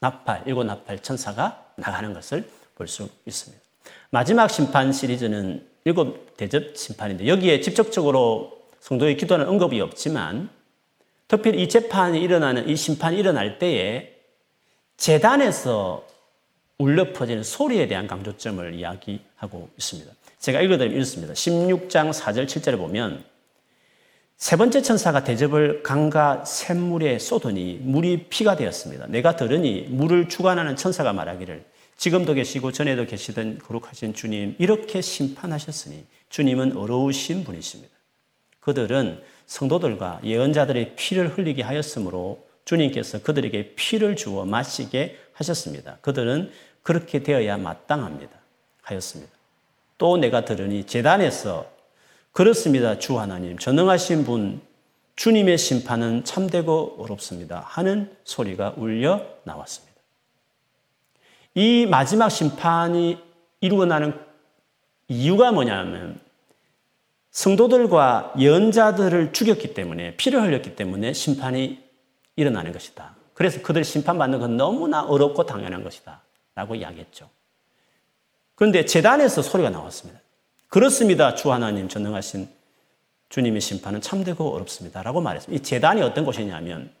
[0.00, 3.62] 나팔, 일곱 나팔 천사가 나가는 것을 볼 수 있습니다.
[4.10, 10.48] 마지막 심판 시리즈는 일곱 대접 심판인데 여기에 직접적으로 성도의 기도는 언급이 없지만
[11.26, 14.14] 특별히 이 재판이 일어나는 이 심판이 일어날 때에
[14.96, 16.06] 재단에서
[16.78, 20.12] 울려 퍼지는 소리에 대한 강조점을 이야기하고 있습니다.
[20.38, 21.34] 제가 읽어드리면 이렇습니다.
[21.34, 23.24] 16장 4절 7절에 보면
[24.36, 29.06] 세 번째 천사가 대접을 강과 샘물에 쏟으니 물이 피가 되었습니다.
[29.06, 31.64] 내가 들으니 물을 주관하는 천사가 말하기를
[31.96, 37.94] 지금도 계시고 전에도 계시던 거룩하신 주님 이렇게 심판하셨으니 주님은 어려우신 분이십니다.
[38.60, 45.98] 그들은 성도들과 예언자들의 피를 흘리게 하였으므로 주님께서 그들에게 피를 주어 마시게 하셨습니다.
[46.00, 46.50] 그들은
[46.82, 48.32] 그렇게 되어야 마땅합니다.
[48.82, 49.32] 하였습니다.
[49.96, 51.73] 또 내가 들으니 재단에서
[52.34, 52.98] 그렇습니다.
[52.98, 54.60] 주 하나님 전능하신 분
[55.14, 57.60] 주님의 심판은 참되고 어렵습니다.
[57.64, 59.94] 하는 소리가 울려 나왔습니다.
[61.54, 63.18] 이 마지막 심판이
[63.60, 64.18] 이루어나는
[65.06, 66.18] 이유가 뭐냐면
[67.30, 71.84] 성도들과 연자들을 죽였기 때문에 피를 흘렸기 때문에 심판이
[72.34, 73.14] 일어나는 것이다.
[73.34, 76.20] 그래서 그들 심판받는 건 너무나 어렵고 당연한 것이다.
[76.56, 77.30] 라고 이야기했죠.
[78.56, 80.23] 그런데 재단에서 소리가 나왔습니다.
[80.74, 81.36] 그렇습니다.
[81.36, 82.48] 주 하나님 전능하신
[83.28, 85.04] 주님의 심판은 참되고 어렵습니다.
[85.04, 85.56] 라고 말했습니다.
[85.56, 86.92] 이 재단이 어떤 곳이냐면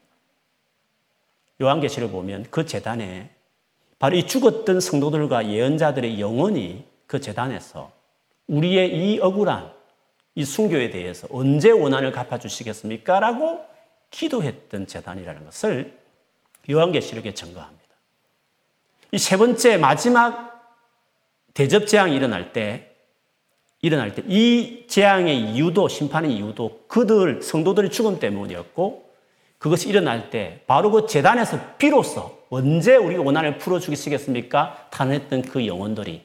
[1.60, 3.30] 요한계시를 보면 그 재단에
[3.98, 7.90] 바로 이 죽었던 성도들과 예언자들의 영혼이 그 재단에서
[8.46, 9.72] 우리의 이 억울한
[10.36, 13.18] 이 순교에 대해서 언제 원한을 갚아주시겠습니까?
[13.18, 13.64] 라고
[14.12, 15.98] 기도했던 재단이라는 것을
[16.70, 17.82] 요한계시록에 증거합니다.
[19.10, 20.78] 이 세 번째 마지막
[21.54, 22.93] 대접 재앙이 일어날 때
[23.84, 29.04] 일어날 때 이 재앙의 이유도 심판의 이유도 그들 성도들의 죽음 때문이었고
[29.58, 34.88] 그것이 일어날 때 바로 그 재단에서 비로소 언제 우리가 원한을 풀어 주시겠습니까?
[34.90, 36.24] 탄했던 그 영혼들이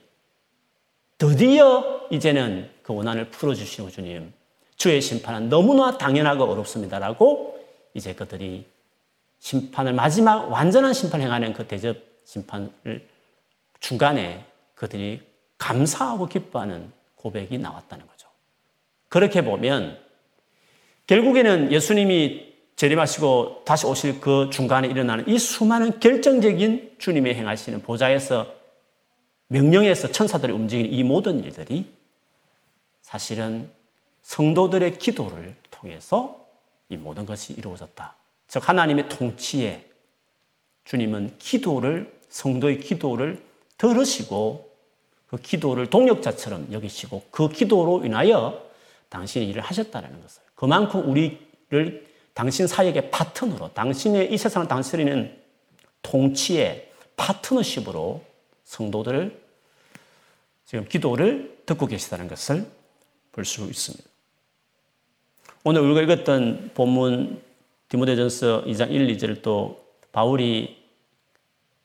[1.17, 4.31] 드디어 이제는 그 원한을 풀어 주시는 주님
[4.77, 7.59] 주의 심판은 너무나 당연하고 어렵습니다라고
[7.93, 8.65] 이제 그들이
[9.39, 13.05] 심판을 마지막 완전한 심판을 행하는 그 대접 심판을
[13.81, 14.45] 중간에
[14.75, 15.21] 그들이
[15.57, 18.29] 감사하고 기뻐하는 고백이 나왔다는 거죠.
[19.09, 19.99] 그렇게 보면
[21.07, 28.53] 결국에는 예수님이 재림하시고 다시 오실 그 중간에 일어나는 이 수많은 결정적인 주님의 행하시는 보좌에서
[29.47, 31.91] 명령에서 천사들이 움직이는 이 모든 일들이
[33.01, 33.69] 사실은
[34.21, 36.45] 성도들의 기도를 통해서
[36.87, 38.15] 이 모든 것이 이루어졌다.
[38.47, 39.85] 즉 하나님의 통치에
[40.85, 43.43] 주님은 기도를 성도의 기도를
[43.77, 44.68] 들으시고
[45.29, 48.67] 그 기도를 동력자처럼 여기시고 그 기도로 인하여
[49.09, 55.37] 당신이 일을 하셨다는 것을 그만큼 우리를 당신 사역의 파트너로 당신의 이 세상을 다스리는
[56.01, 58.23] 통치의 파트너십으로
[58.63, 59.39] 성도들을
[60.65, 62.65] 지금 기도를 듣고 계시다는 것을
[63.31, 64.03] 볼 수 있습니다.
[65.63, 67.41] 오늘 우리가 읽었던 본문
[67.89, 70.77] 디모데전서 2장 1, 2절 또 바울이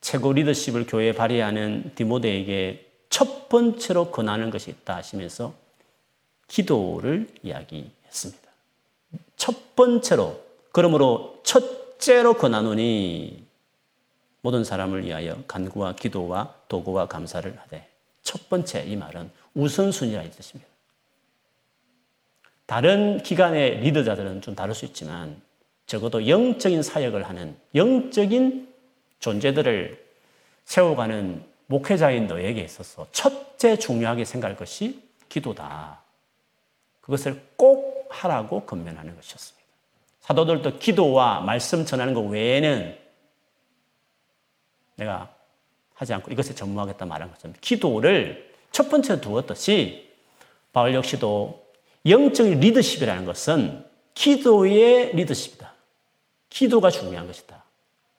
[0.01, 2.84] 최고 리더십을 교회에 발휘하는 디모데에게
[3.15, 5.55] 첫 번째로 권하는 것이 있다 하시면서
[6.49, 8.51] 기도를 이야기했습니다.
[9.37, 13.45] 첫 번째로 그러므로 첫째로 권하노니
[14.41, 17.89] 모든 사람을 위하여 간구와 기도와 도구와 감사를 하되
[18.25, 20.69] 첫 번째 이 말은 우선순위라 이 뜻입니다.
[22.67, 25.41] 다른 기관의 리더자들은 좀 다를 수 있지만
[25.87, 28.75] 적어도 영적인 사역을 하는 영적인
[29.21, 30.05] 존재들을
[30.65, 36.01] 세워가는 목회자인 너에게 있어서 첫째 중요하게 생각할 것이 기도다.
[37.01, 39.65] 그것을 꼭 하라고 건면하는 것이었습니다.
[40.21, 42.97] 사도들도 기도와 말씀 전하는 것 외에는
[44.95, 45.35] 내가
[45.95, 50.13] 하지 않고 이것에 전무하겠다 말한 것처럼 기도를 첫 번째로 두었듯이
[50.73, 51.65] 바울 역시도
[52.07, 53.85] 영적인 리더십이라는 것은
[54.15, 55.75] 기도의 리더십이다.
[56.51, 57.65] 기도가 중요한 것이다.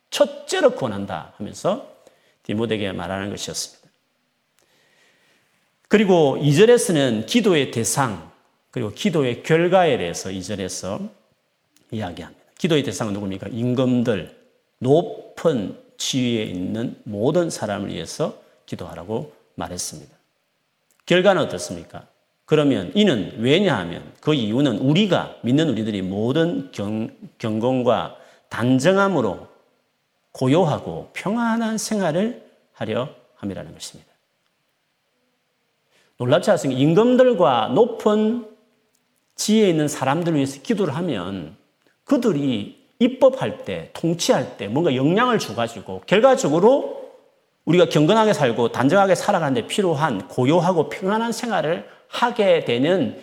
[0.10, 1.95] 첫째로 권한다 하면서
[2.46, 3.90] 디모데에게 말하는 것이었습니다.
[5.88, 8.32] 그리고 2절에서는 기도의 대상,
[8.72, 11.10] 그리고 기도의 결과에 대해서 2절에서
[11.92, 12.44] 이야기합니다.
[12.58, 13.48] 기도의 대상은 누굽니까?
[13.52, 14.36] 임금들,
[14.80, 20.16] 높은 지위에 있는 모든 사람을 위해서 기도하라고 말했습니다.
[21.06, 22.08] 결과는 어떻습니까?
[22.46, 28.18] 그러면 이는 왜냐하면 그 이유는 우리가 믿는 우리들이 모든 경, 경건과
[28.50, 29.48] 단정함으로
[30.36, 32.44] 고요하고 평안한 생활을
[32.74, 34.12] 하려 함이라는 것입니다.
[36.18, 36.82] 놀랍지 않습니까?
[36.82, 38.46] 임금들과 높은
[39.36, 41.56] 지혜에 있는 사람들을 위해서 기도를 하면
[42.04, 47.14] 그들이 입법할 때, 통치할 때 뭔가 영향을 주가지고 결과적으로
[47.64, 53.22] 우리가 경건하게 살고 단정하게 살아가는데 필요한 고요하고 평안한 생활을 하게 되는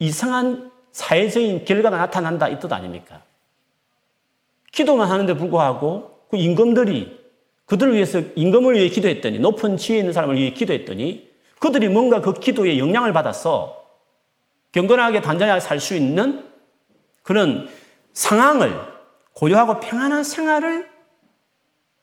[0.00, 3.22] 이상한 사회적인 결과가 나타난다 이 뜻 아닙니까?
[4.72, 7.18] 기도만 하는데 불구하고 그 임금들이
[7.66, 12.78] 그들을 위해서 임금을 위해 기도했더니 높은 지혜 있는 사람을 위해 기도했더니 그들이 뭔가 그 기도에
[12.78, 13.84] 영향을 받아서
[14.72, 16.48] 경건하게 단단하게 살 수 있는
[17.22, 17.68] 그런
[18.12, 18.74] 상황을
[19.34, 20.88] 고요하고 평안한 생활을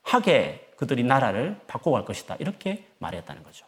[0.04, 2.36] 하게 그들이 나라를 바꿔갈 것이다.
[2.40, 3.66] 이렇게 말했다는 거죠.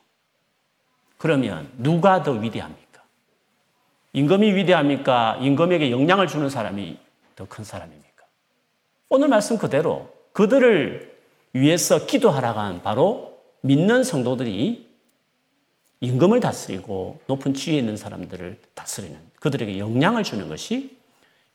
[1.17, 3.03] 그러면 누가 더 위대합니까?
[4.13, 5.37] 임금이 위대합니까?
[5.41, 6.97] 임금에게 영향을 주는 사람이
[7.35, 8.25] 더 큰 사람입니까?
[9.09, 10.09] 오늘 말씀 그대로
[10.39, 11.17] 그들을
[11.52, 14.88] 위해서 기도하라고 한 바로 믿는 성도들이
[15.99, 20.95] 임금을 다스리고 높은 지위에 있는 사람들을 다스리는 그들에게 영향을 주는 것이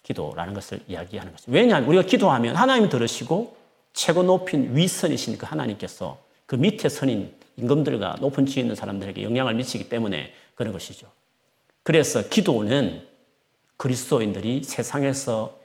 [0.02, 1.58] 기도라는 것을 이야기하는 것입니다.
[1.58, 3.56] 왜냐하면 우리가 기도하면 하나님 들으시고
[3.94, 9.88] 최고 높인 위선이신 그 하나님께서 그 밑에 선인 임금들과 높은 지위 있는 사람들에게 영향을 미치기
[9.88, 11.10] 때문에 그런 것이죠.
[11.84, 13.06] 그래서 기도는
[13.78, 15.58] 그리스도인들이 세상에서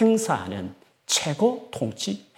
[0.00, 0.74] 행사하는
[1.06, 2.33] 최고 통치입니다.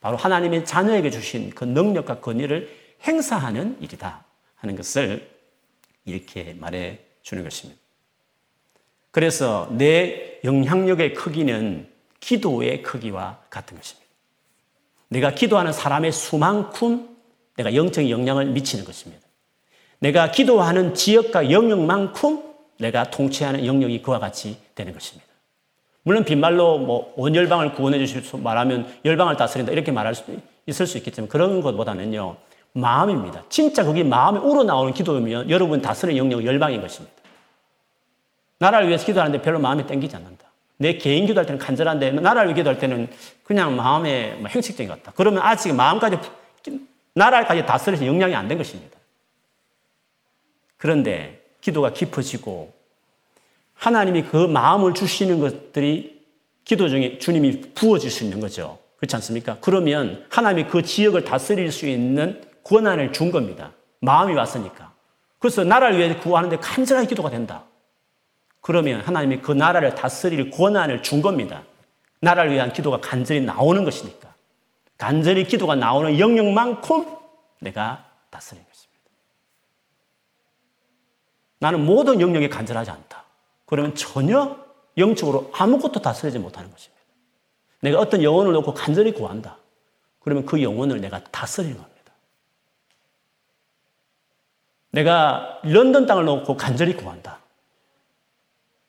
[0.00, 4.24] 바로 하나님의 자녀에게 주신 그 능력과 권위를 행사하는 일이다
[4.56, 5.30] 하는 것을
[6.04, 7.80] 이렇게 말해 주는 것입니다.
[9.10, 11.88] 그래서 내 영향력의 크기는
[12.20, 14.06] 기도의 크기와 같은 것입니다.
[15.08, 17.16] 내가 기도하는 사람의 수만큼
[17.56, 19.26] 내가 영적인 영향을 미치는 것입니다.
[19.98, 22.42] 내가 기도하는 지역과 영역만큼
[22.78, 25.29] 내가 통치하는 영역이 그와 같이 되는 것입니다.
[26.02, 30.24] 물론 빈말로 뭐 원열방을 구원해 주십시오 말하면 열방을 다스린다 이렇게 말할 수
[30.66, 32.36] 있을 수 있겠지만 그런 것보다는요
[32.72, 33.44] 마음입니다.
[33.48, 37.14] 진짜 그게 마음에 우러나오는 기도면 여러분 다스리는 영역은 열방인 것입니다.
[38.58, 40.44] 나라를 위해서 기도하는데 별로 마음이 땡기지 않는다.
[40.76, 43.08] 내 개인 기도할 때는 간절한데 나라를 위해 기도할 때는
[43.42, 45.12] 그냥 마음에 뭐 형식적인 것 같다.
[45.16, 46.18] 그러면 아직 마음까지
[47.14, 48.96] 나라까지 다스려서 영향이 안 된 것입니다.
[50.76, 52.72] 그런데 기도가 깊어지고
[53.80, 56.20] 하나님이 그 마음을 주시는 것들이
[56.64, 58.78] 기도 중에 주님이 부어질 수 있는 거죠.
[58.98, 59.56] 그렇지 않습니까?
[59.62, 63.72] 그러면 하나님이 그 지역을 다스릴 수 있는 권한을 준 겁니다.
[64.00, 64.92] 마음이 왔으니까.
[65.38, 67.64] 그래서 나라를 위해 구하는데 간절하게 기도가 된다.
[68.60, 71.62] 그러면 하나님이 그 나라를 다스릴 권한을 준 겁니다.
[72.20, 74.34] 나라를 위한 기도가 간절히 나오는 것이니까.
[74.98, 77.06] 간절히 기도가 나오는 영역만큼
[77.60, 79.00] 내가 다스린 것입니다.
[81.60, 83.19] 나는 모든 영역에 간절하지 않다.
[83.70, 84.58] 그러면 전혀
[84.98, 87.00] 영적으로 아무것도 다스리지 못하는 것입니다.
[87.80, 89.58] 내가 어떤 영혼을 놓고 간절히 구한다.
[90.18, 92.12] 그러면 그 영혼을 내가 다스리는 겁니다.
[94.90, 97.38] 내가 런던 땅을 놓고 간절히 구한다.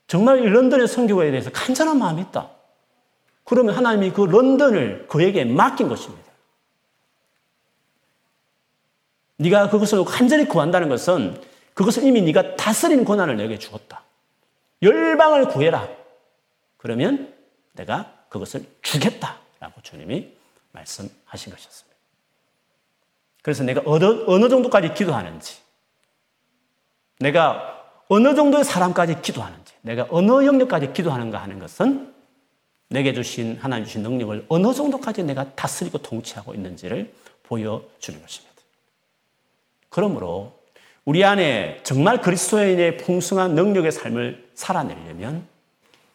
[0.08, 2.50] 정말 런던의 선교에 대해서 간절한 마음이 있다.
[3.44, 6.32] 그러면 하나님이 그 런던을 그에게 맡긴 것입니다.
[9.38, 11.40] 네가 그것을 간절히 구한다는 것은
[11.76, 14.01] 그것을 이미 네가 다스리는 권한을 내게 주었다.
[14.82, 15.88] 열방을 구해라.
[16.78, 17.34] 그러면
[17.74, 20.34] 내가 그것을 주겠다라고 주님이
[20.72, 21.98] 말씀하신 것이었습니다.
[23.42, 25.60] 그래서 내가 어느, 어느 정도까지 기도하는지,
[27.20, 32.14] 내가 어느 정도의 사람까지 기도하는지, 내가 어느 영역까지 기도하는가 하는 것은
[32.90, 37.14] 내게 주신 하나님 주신 능력을 어느 정도까지 내가 다스리고 통치하고 있는지를
[37.44, 38.62] 보여주는 것입니다.
[39.90, 40.61] 그러므로
[41.06, 45.47] 우리 안에 정말 그리스도인의 풍성한 능력의 삶을 살아내려면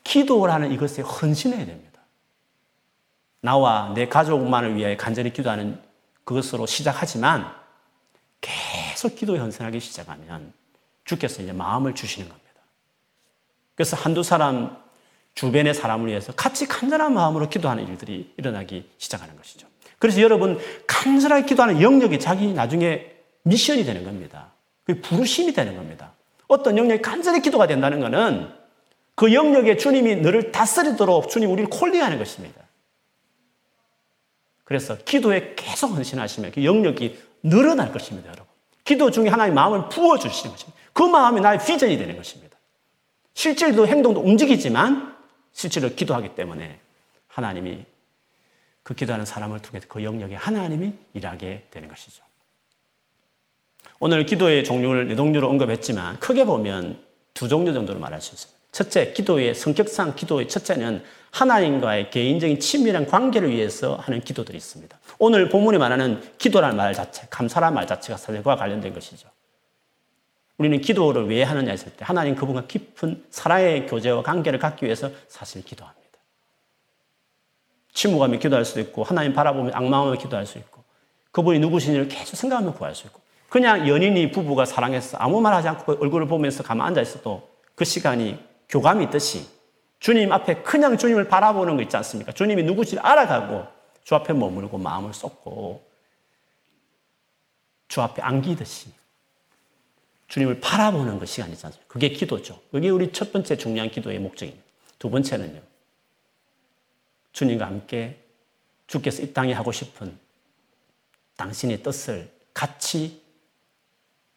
[0.04, 2.00] 기도라는 이것에 헌신해야 됩니다.
[3.40, 5.80] 나와 내 가족만을 위해 간절히 기도하는
[6.24, 7.52] 그것으로 시작하지만
[8.40, 10.52] 계속 기도에 헌신하기 시작하면
[11.04, 12.46] 주께서 이제 마음을 주시는 겁니다.
[13.74, 14.76] 그래서 한두 사람
[15.34, 19.68] 주변의 사람을 위해서 같이 간절한 마음으로 기도하는 일들이 일어나기 시작하는 것이죠.
[19.98, 24.52] 그래서 여러분 간절하게 기도하는 영역이 자기 나중에 미션이 되는 겁니다.
[24.86, 26.12] 그 부르심이 되는 겁니다.
[26.46, 28.48] 어떤 영역이 간절히 기도가 된다는 것은
[29.16, 32.62] 그 영역에 주님이 너를 다스리도록 주님 우리를 콜링하는 것입니다.
[34.64, 38.46] 그래서 기도에 계속 헌신하시면 그 영역이 늘어날 것입니다, 여러분.
[38.84, 40.80] 기도 중에 하나의 마음을 부어주시는 것입니다.
[40.92, 42.56] 그 마음이 나의 비전이 되는 것입니다.
[43.34, 45.16] 실질도 행동도 움직이지만
[45.52, 46.78] 실제로 기도하기 때문에
[47.26, 47.84] 하나님이
[48.82, 52.25] 그 기도하는 사람을 통해서 그 영역에 하나님이 일하게 되는 것이죠.
[53.98, 56.98] 오늘 기도의 종류를 네 종류로 언급했지만 크게 보면
[57.32, 58.56] 두 종류 정도로 말할 수 있습니다.
[58.72, 64.98] 첫째, 기도의 성격상 기도의 첫째는 하나님과의 개인적인 친밀한 관계를 위해서 하는 기도들이 있습니다.
[65.18, 69.28] 오늘 본문이 말하는 기도라는 말 자체, 감사라는 말 자체가 사실과 관련된 것이죠.
[70.58, 75.62] 우리는 기도를 왜 하느냐 했을 때 하나님 그분과 깊은 사랑의 교제와 관계를 갖기 위해서 사실
[75.64, 76.06] 기도합니다.
[77.92, 80.82] 침묵하며 기도할 수도 있고 하나님 바라보며 악마하며 기도할 수 있고
[81.32, 83.20] 그분이 누구신지를 계속 생각하며 구할 수 있고
[83.56, 88.38] 그냥 연인이 부부가 사랑해서 아무 말 하지 않고 얼굴을 보면서 가만 앉아 있어도 그 시간이
[88.68, 89.48] 교감이 있듯이
[89.98, 92.32] 주님 앞에 그냥 주님을 바라보는 거 있지 않습니까?
[92.32, 93.66] 주님이 누구지 알아가고
[94.04, 95.82] 주 앞에 머물고 마음을 쏟고
[97.88, 98.90] 주 앞에 안기듯이
[100.28, 101.90] 주님을 바라보는 그 시간이지 않습니까?
[101.90, 102.60] 그게 기도죠.
[102.70, 104.62] 그게 우리 첫 번째 중요한 기도의 목적입니다.
[104.98, 105.62] 두 번째는요.
[107.32, 108.22] 주님과 함께
[108.86, 110.18] 주께서 이 땅에 하고 싶은
[111.38, 113.24] 당신의 뜻을 같이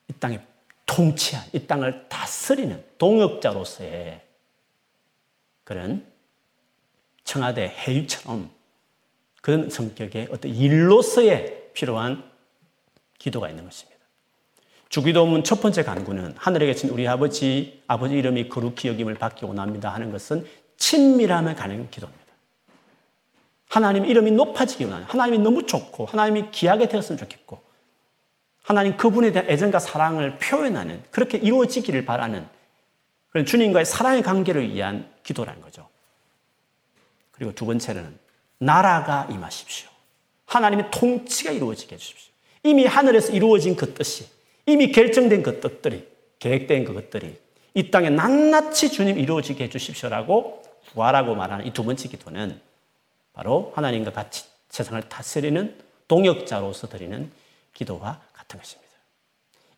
[0.10, 0.42] 이 땅에
[0.86, 4.22] 통치한, 이 땅을 다스리는 동역자로서의
[5.64, 6.06] 그런
[7.24, 8.50] 청와대 해일처럼
[9.42, 12.24] 그런 성격의 어떤 일로서의 필요한
[13.20, 14.00] 기도가 있는 것입니다.
[14.90, 20.12] 주기도문 첫 번째 간구는 하늘에 계신 우리 아버지, 아버지 이름이 거룩히 여김을 받기 원합니다 하는
[20.12, 20.48] 것은
[20.78, 22.20] 친밀함을 가는 기도입니다.
[23.70, 27.62] 하나님 이름이 높아지기 원하는, 하나님이 너무 좋고, 하나님이 귀하게 되었으면 좋겠고,
[28.70, 32.48] 하나님 그분에 대한 애정과 사랑을 표현하는 그렇게 이루어지기를 바라는
[33.32, 35.88] 그런 주님과의 사랑의 관계를 위한 기도라는 거죠.
[37.32, 38.16] 그리고 두 번째는
[38.60, 39.90] 나라가 임하십시오.
[40.46, 42.32] 하나님의 통치가 이루어지게 해주십시오.
[42.62, 44.28] 이미 하늘에서 이루어진 그 뜻이
[44.68, 46.08] 이미 결정된 그 뜻들이
[46.38, 47.40] 계획된 그것들이
[47.74, 50.62] 이 땅에 낱낱이 주님 이루어지게 해주십시오라고
[50.94, 52.62] 구하라고 말하는 이 두 번째 기도는
[53.34, 55.76] 바로 하나님과 같이 세상을 다스리는
[56.08, 57.32] 동역자로서 드리는
[57.74, 58.90] 기도와 같은 것입니다.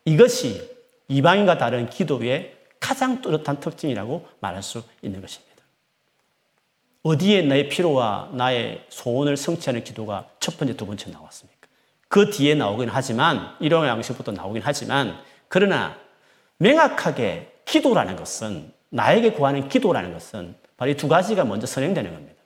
[0.05, 0.69] 이것이
[1.09, 5.51] 이방인과 다른 기도의 가장 뚜렷한 특징이라고 말할 수 있는 것입니다.
[7.03, 11.67] 어디에 나의 필요와 나의 소원을 성취하는 기도가 첫 번째, 두 번째 나왔습니까?
[12.07, 15.97] 그 뒤에 나오긴 하지만, 일용 양식부터 나오긴 하지만, 그러나
[16.57, 22.41] 명확하게 기도라는 것은, 나에게 구하는 기도라는 것은 바로 이 두 가지가 먼저 선행되는 겁니다.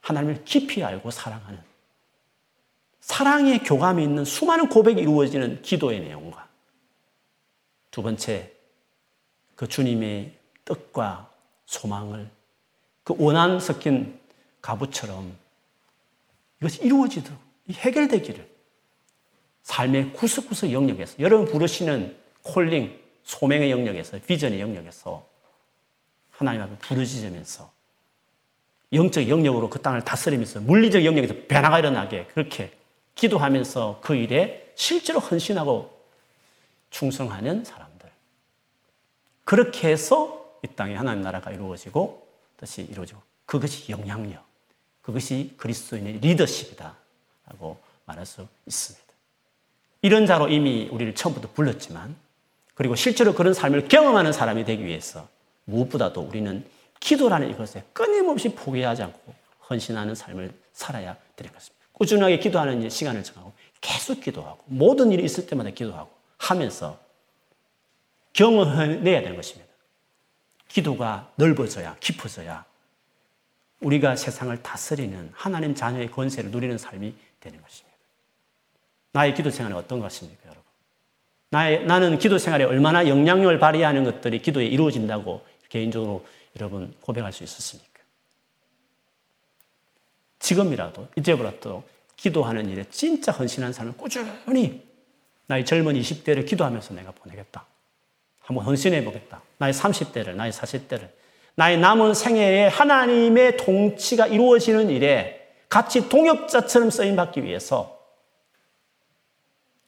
[0.00, 1.58] 하나님을 깊이 알고 사랑하는
[3.22, 6.48] 사랑의 교감이 있는 수많은 고백이 이루어지는 기도의 내용과
[7.92, 8.50] 두 번째,
[9.54, 10.32] 그 주님의
[10.64, 11.30] 뜻과
[11.66, 12.28] 소망을
[13.04, 14.18] 그 원한 섞인
[14.60, 15.36] 가부처럼
[16.58, 17.38] 이것이 이루어지도록
[17.70, 18.44] 해결되기를
[19.62, 25.24] 삶의 구석구석 영역에서 여러분 부르시는 콜링, 소명의 영역에서 비전의 영역에서
[26.32, 27.70] 하나님 앞에 부르짖으면서
[28.92, 32.81] 영적 영역으로 그 땅을 다스리면서 물리적 영역에서 변화가 일어나게 그렇게
[33.14, 35.90] 기도하면서 그 일에 실제로 헌신하고
[36.90, 38.10] 충성하는 사람들.
[39.44, 44.44] 그렇게 해서 이 땅에 하나님 나라가 이루어지고 다시 이루어지고 그것이 영향력,
[45.02, 46.96] 그것이 그리스도인의 리더십이다
[47.48, 49.02] 라고 말할 수 있습니다.
[50.02, 52.14] 이런 자로 이미 우리를 처음부터 불렀지만
[52.74, 55.28] 그리고 실제로 그런 삶을 경험하는 사람이 되기 위해서
[55.64, 56.64] 무엇보다도 우리는
[57.00, 59.34] 기도라는 이것에 끊임없이 포기하지 않고
[59.68, 61.81] 헌신하는 삶을 살아야 되는 것입니다.
[61.92, 66.98] 꾸준하게 기도하는 시간을 정하고 계속 기도하고 모든 일이 있을 때마다 기도하고 하면서
[68.32, 69.70] 경험해내야 되는 것입니다.
[70.68, 72.64] 기도가 넓어져야 깊어져야
[73.80, 77.92] 우리가 세상을 다스리는 하나님 자녀의 권세를 누리는 삶이 되는 것입니다.
[79.12, 80.62] 나의 기도 생활은 어떤 것입니까, 여러분?
[81.50, 86.24] 나의, 나는 기도 생활에 얼마나 영향력을 발휘하는 것들이 기도에 이루어진다고 개인적으로
[86.56, 87.91] 여러분 고백할 수 있었습니까?
[90.42, 91.82] 지금이라도, 이제부터
[92.16, 94.82] 기도하는 일에 진짜 헌신한 삶을 꾸준히
[95.46, 97.64] 나의 젊은 20대를 기도하면서 내가 보내겠다.
[98.40, 99.40] 한번 헌신해 보겠다.
[99.58, 101.08] 나의 30대를, 나의 40대를,
[101.54, 107.98] 나의 남은 생애에 하나님의 통치가 이루어지는 일에 같이 동역자처럼 쓰임 받기 위해서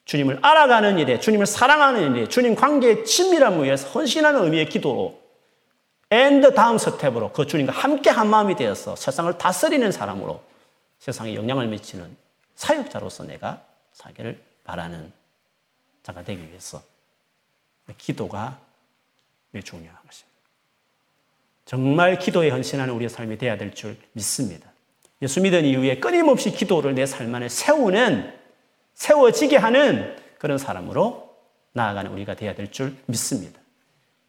[0.05, 5.24] 주님을 알아가는 일에, 주님을 사랑하는 일에, 주님 관계의 친밀함을 위해서 헌신하는 의미의 기도로
[6.09, 10.43] and 다음 스텝으로 그 주님과 함께 한 마음이 되어서 세상을 다스리는 사람으로
[10.99, 12.15] 세상에 영향을 미치는
[12.55, 15.11] 사역자로서 내가 살기를 바라는
[16.03, 16.81] 자가 되기 위해서
[17.97, 18.59] 기도가
[19.63, 20.35] 중요한 것입니다.
[21.65, 24.69] 정말 기도에 헌신하는 우리의 삶이 되어야 될 줄 믿습니다.
[25.21, 28.37] 예수 믿은 이후에 끊임없이 기도를 내 삶 안에 세우는,
[28.93, 31.35] 세워지게 하는 그런 사람으로
[31.73, 33.59] 나아가는 우리가 되어야 될 줄 믿습니다.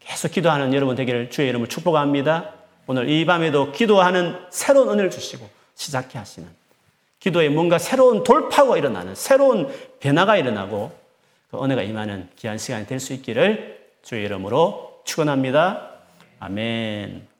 [0.06, 2.52] 계속 기도하는 여러분 되기를 주의 이름을 축복합니다.
[2.86, 6.48] 오늘 이 밤에도 기도하는 새로운 은혜를 주시고 시작해 하시는
[7.18, 10.96] 기도에 뭔가 새로운 돌파가 일어나는 새로운 변화가 일어나고
[11.50, 15.90] 그 은혜가 임하는 귀한 시간이 될 수 있기를 주의 이름으로 축원합니다.
[16.38, 17.35] 아멘.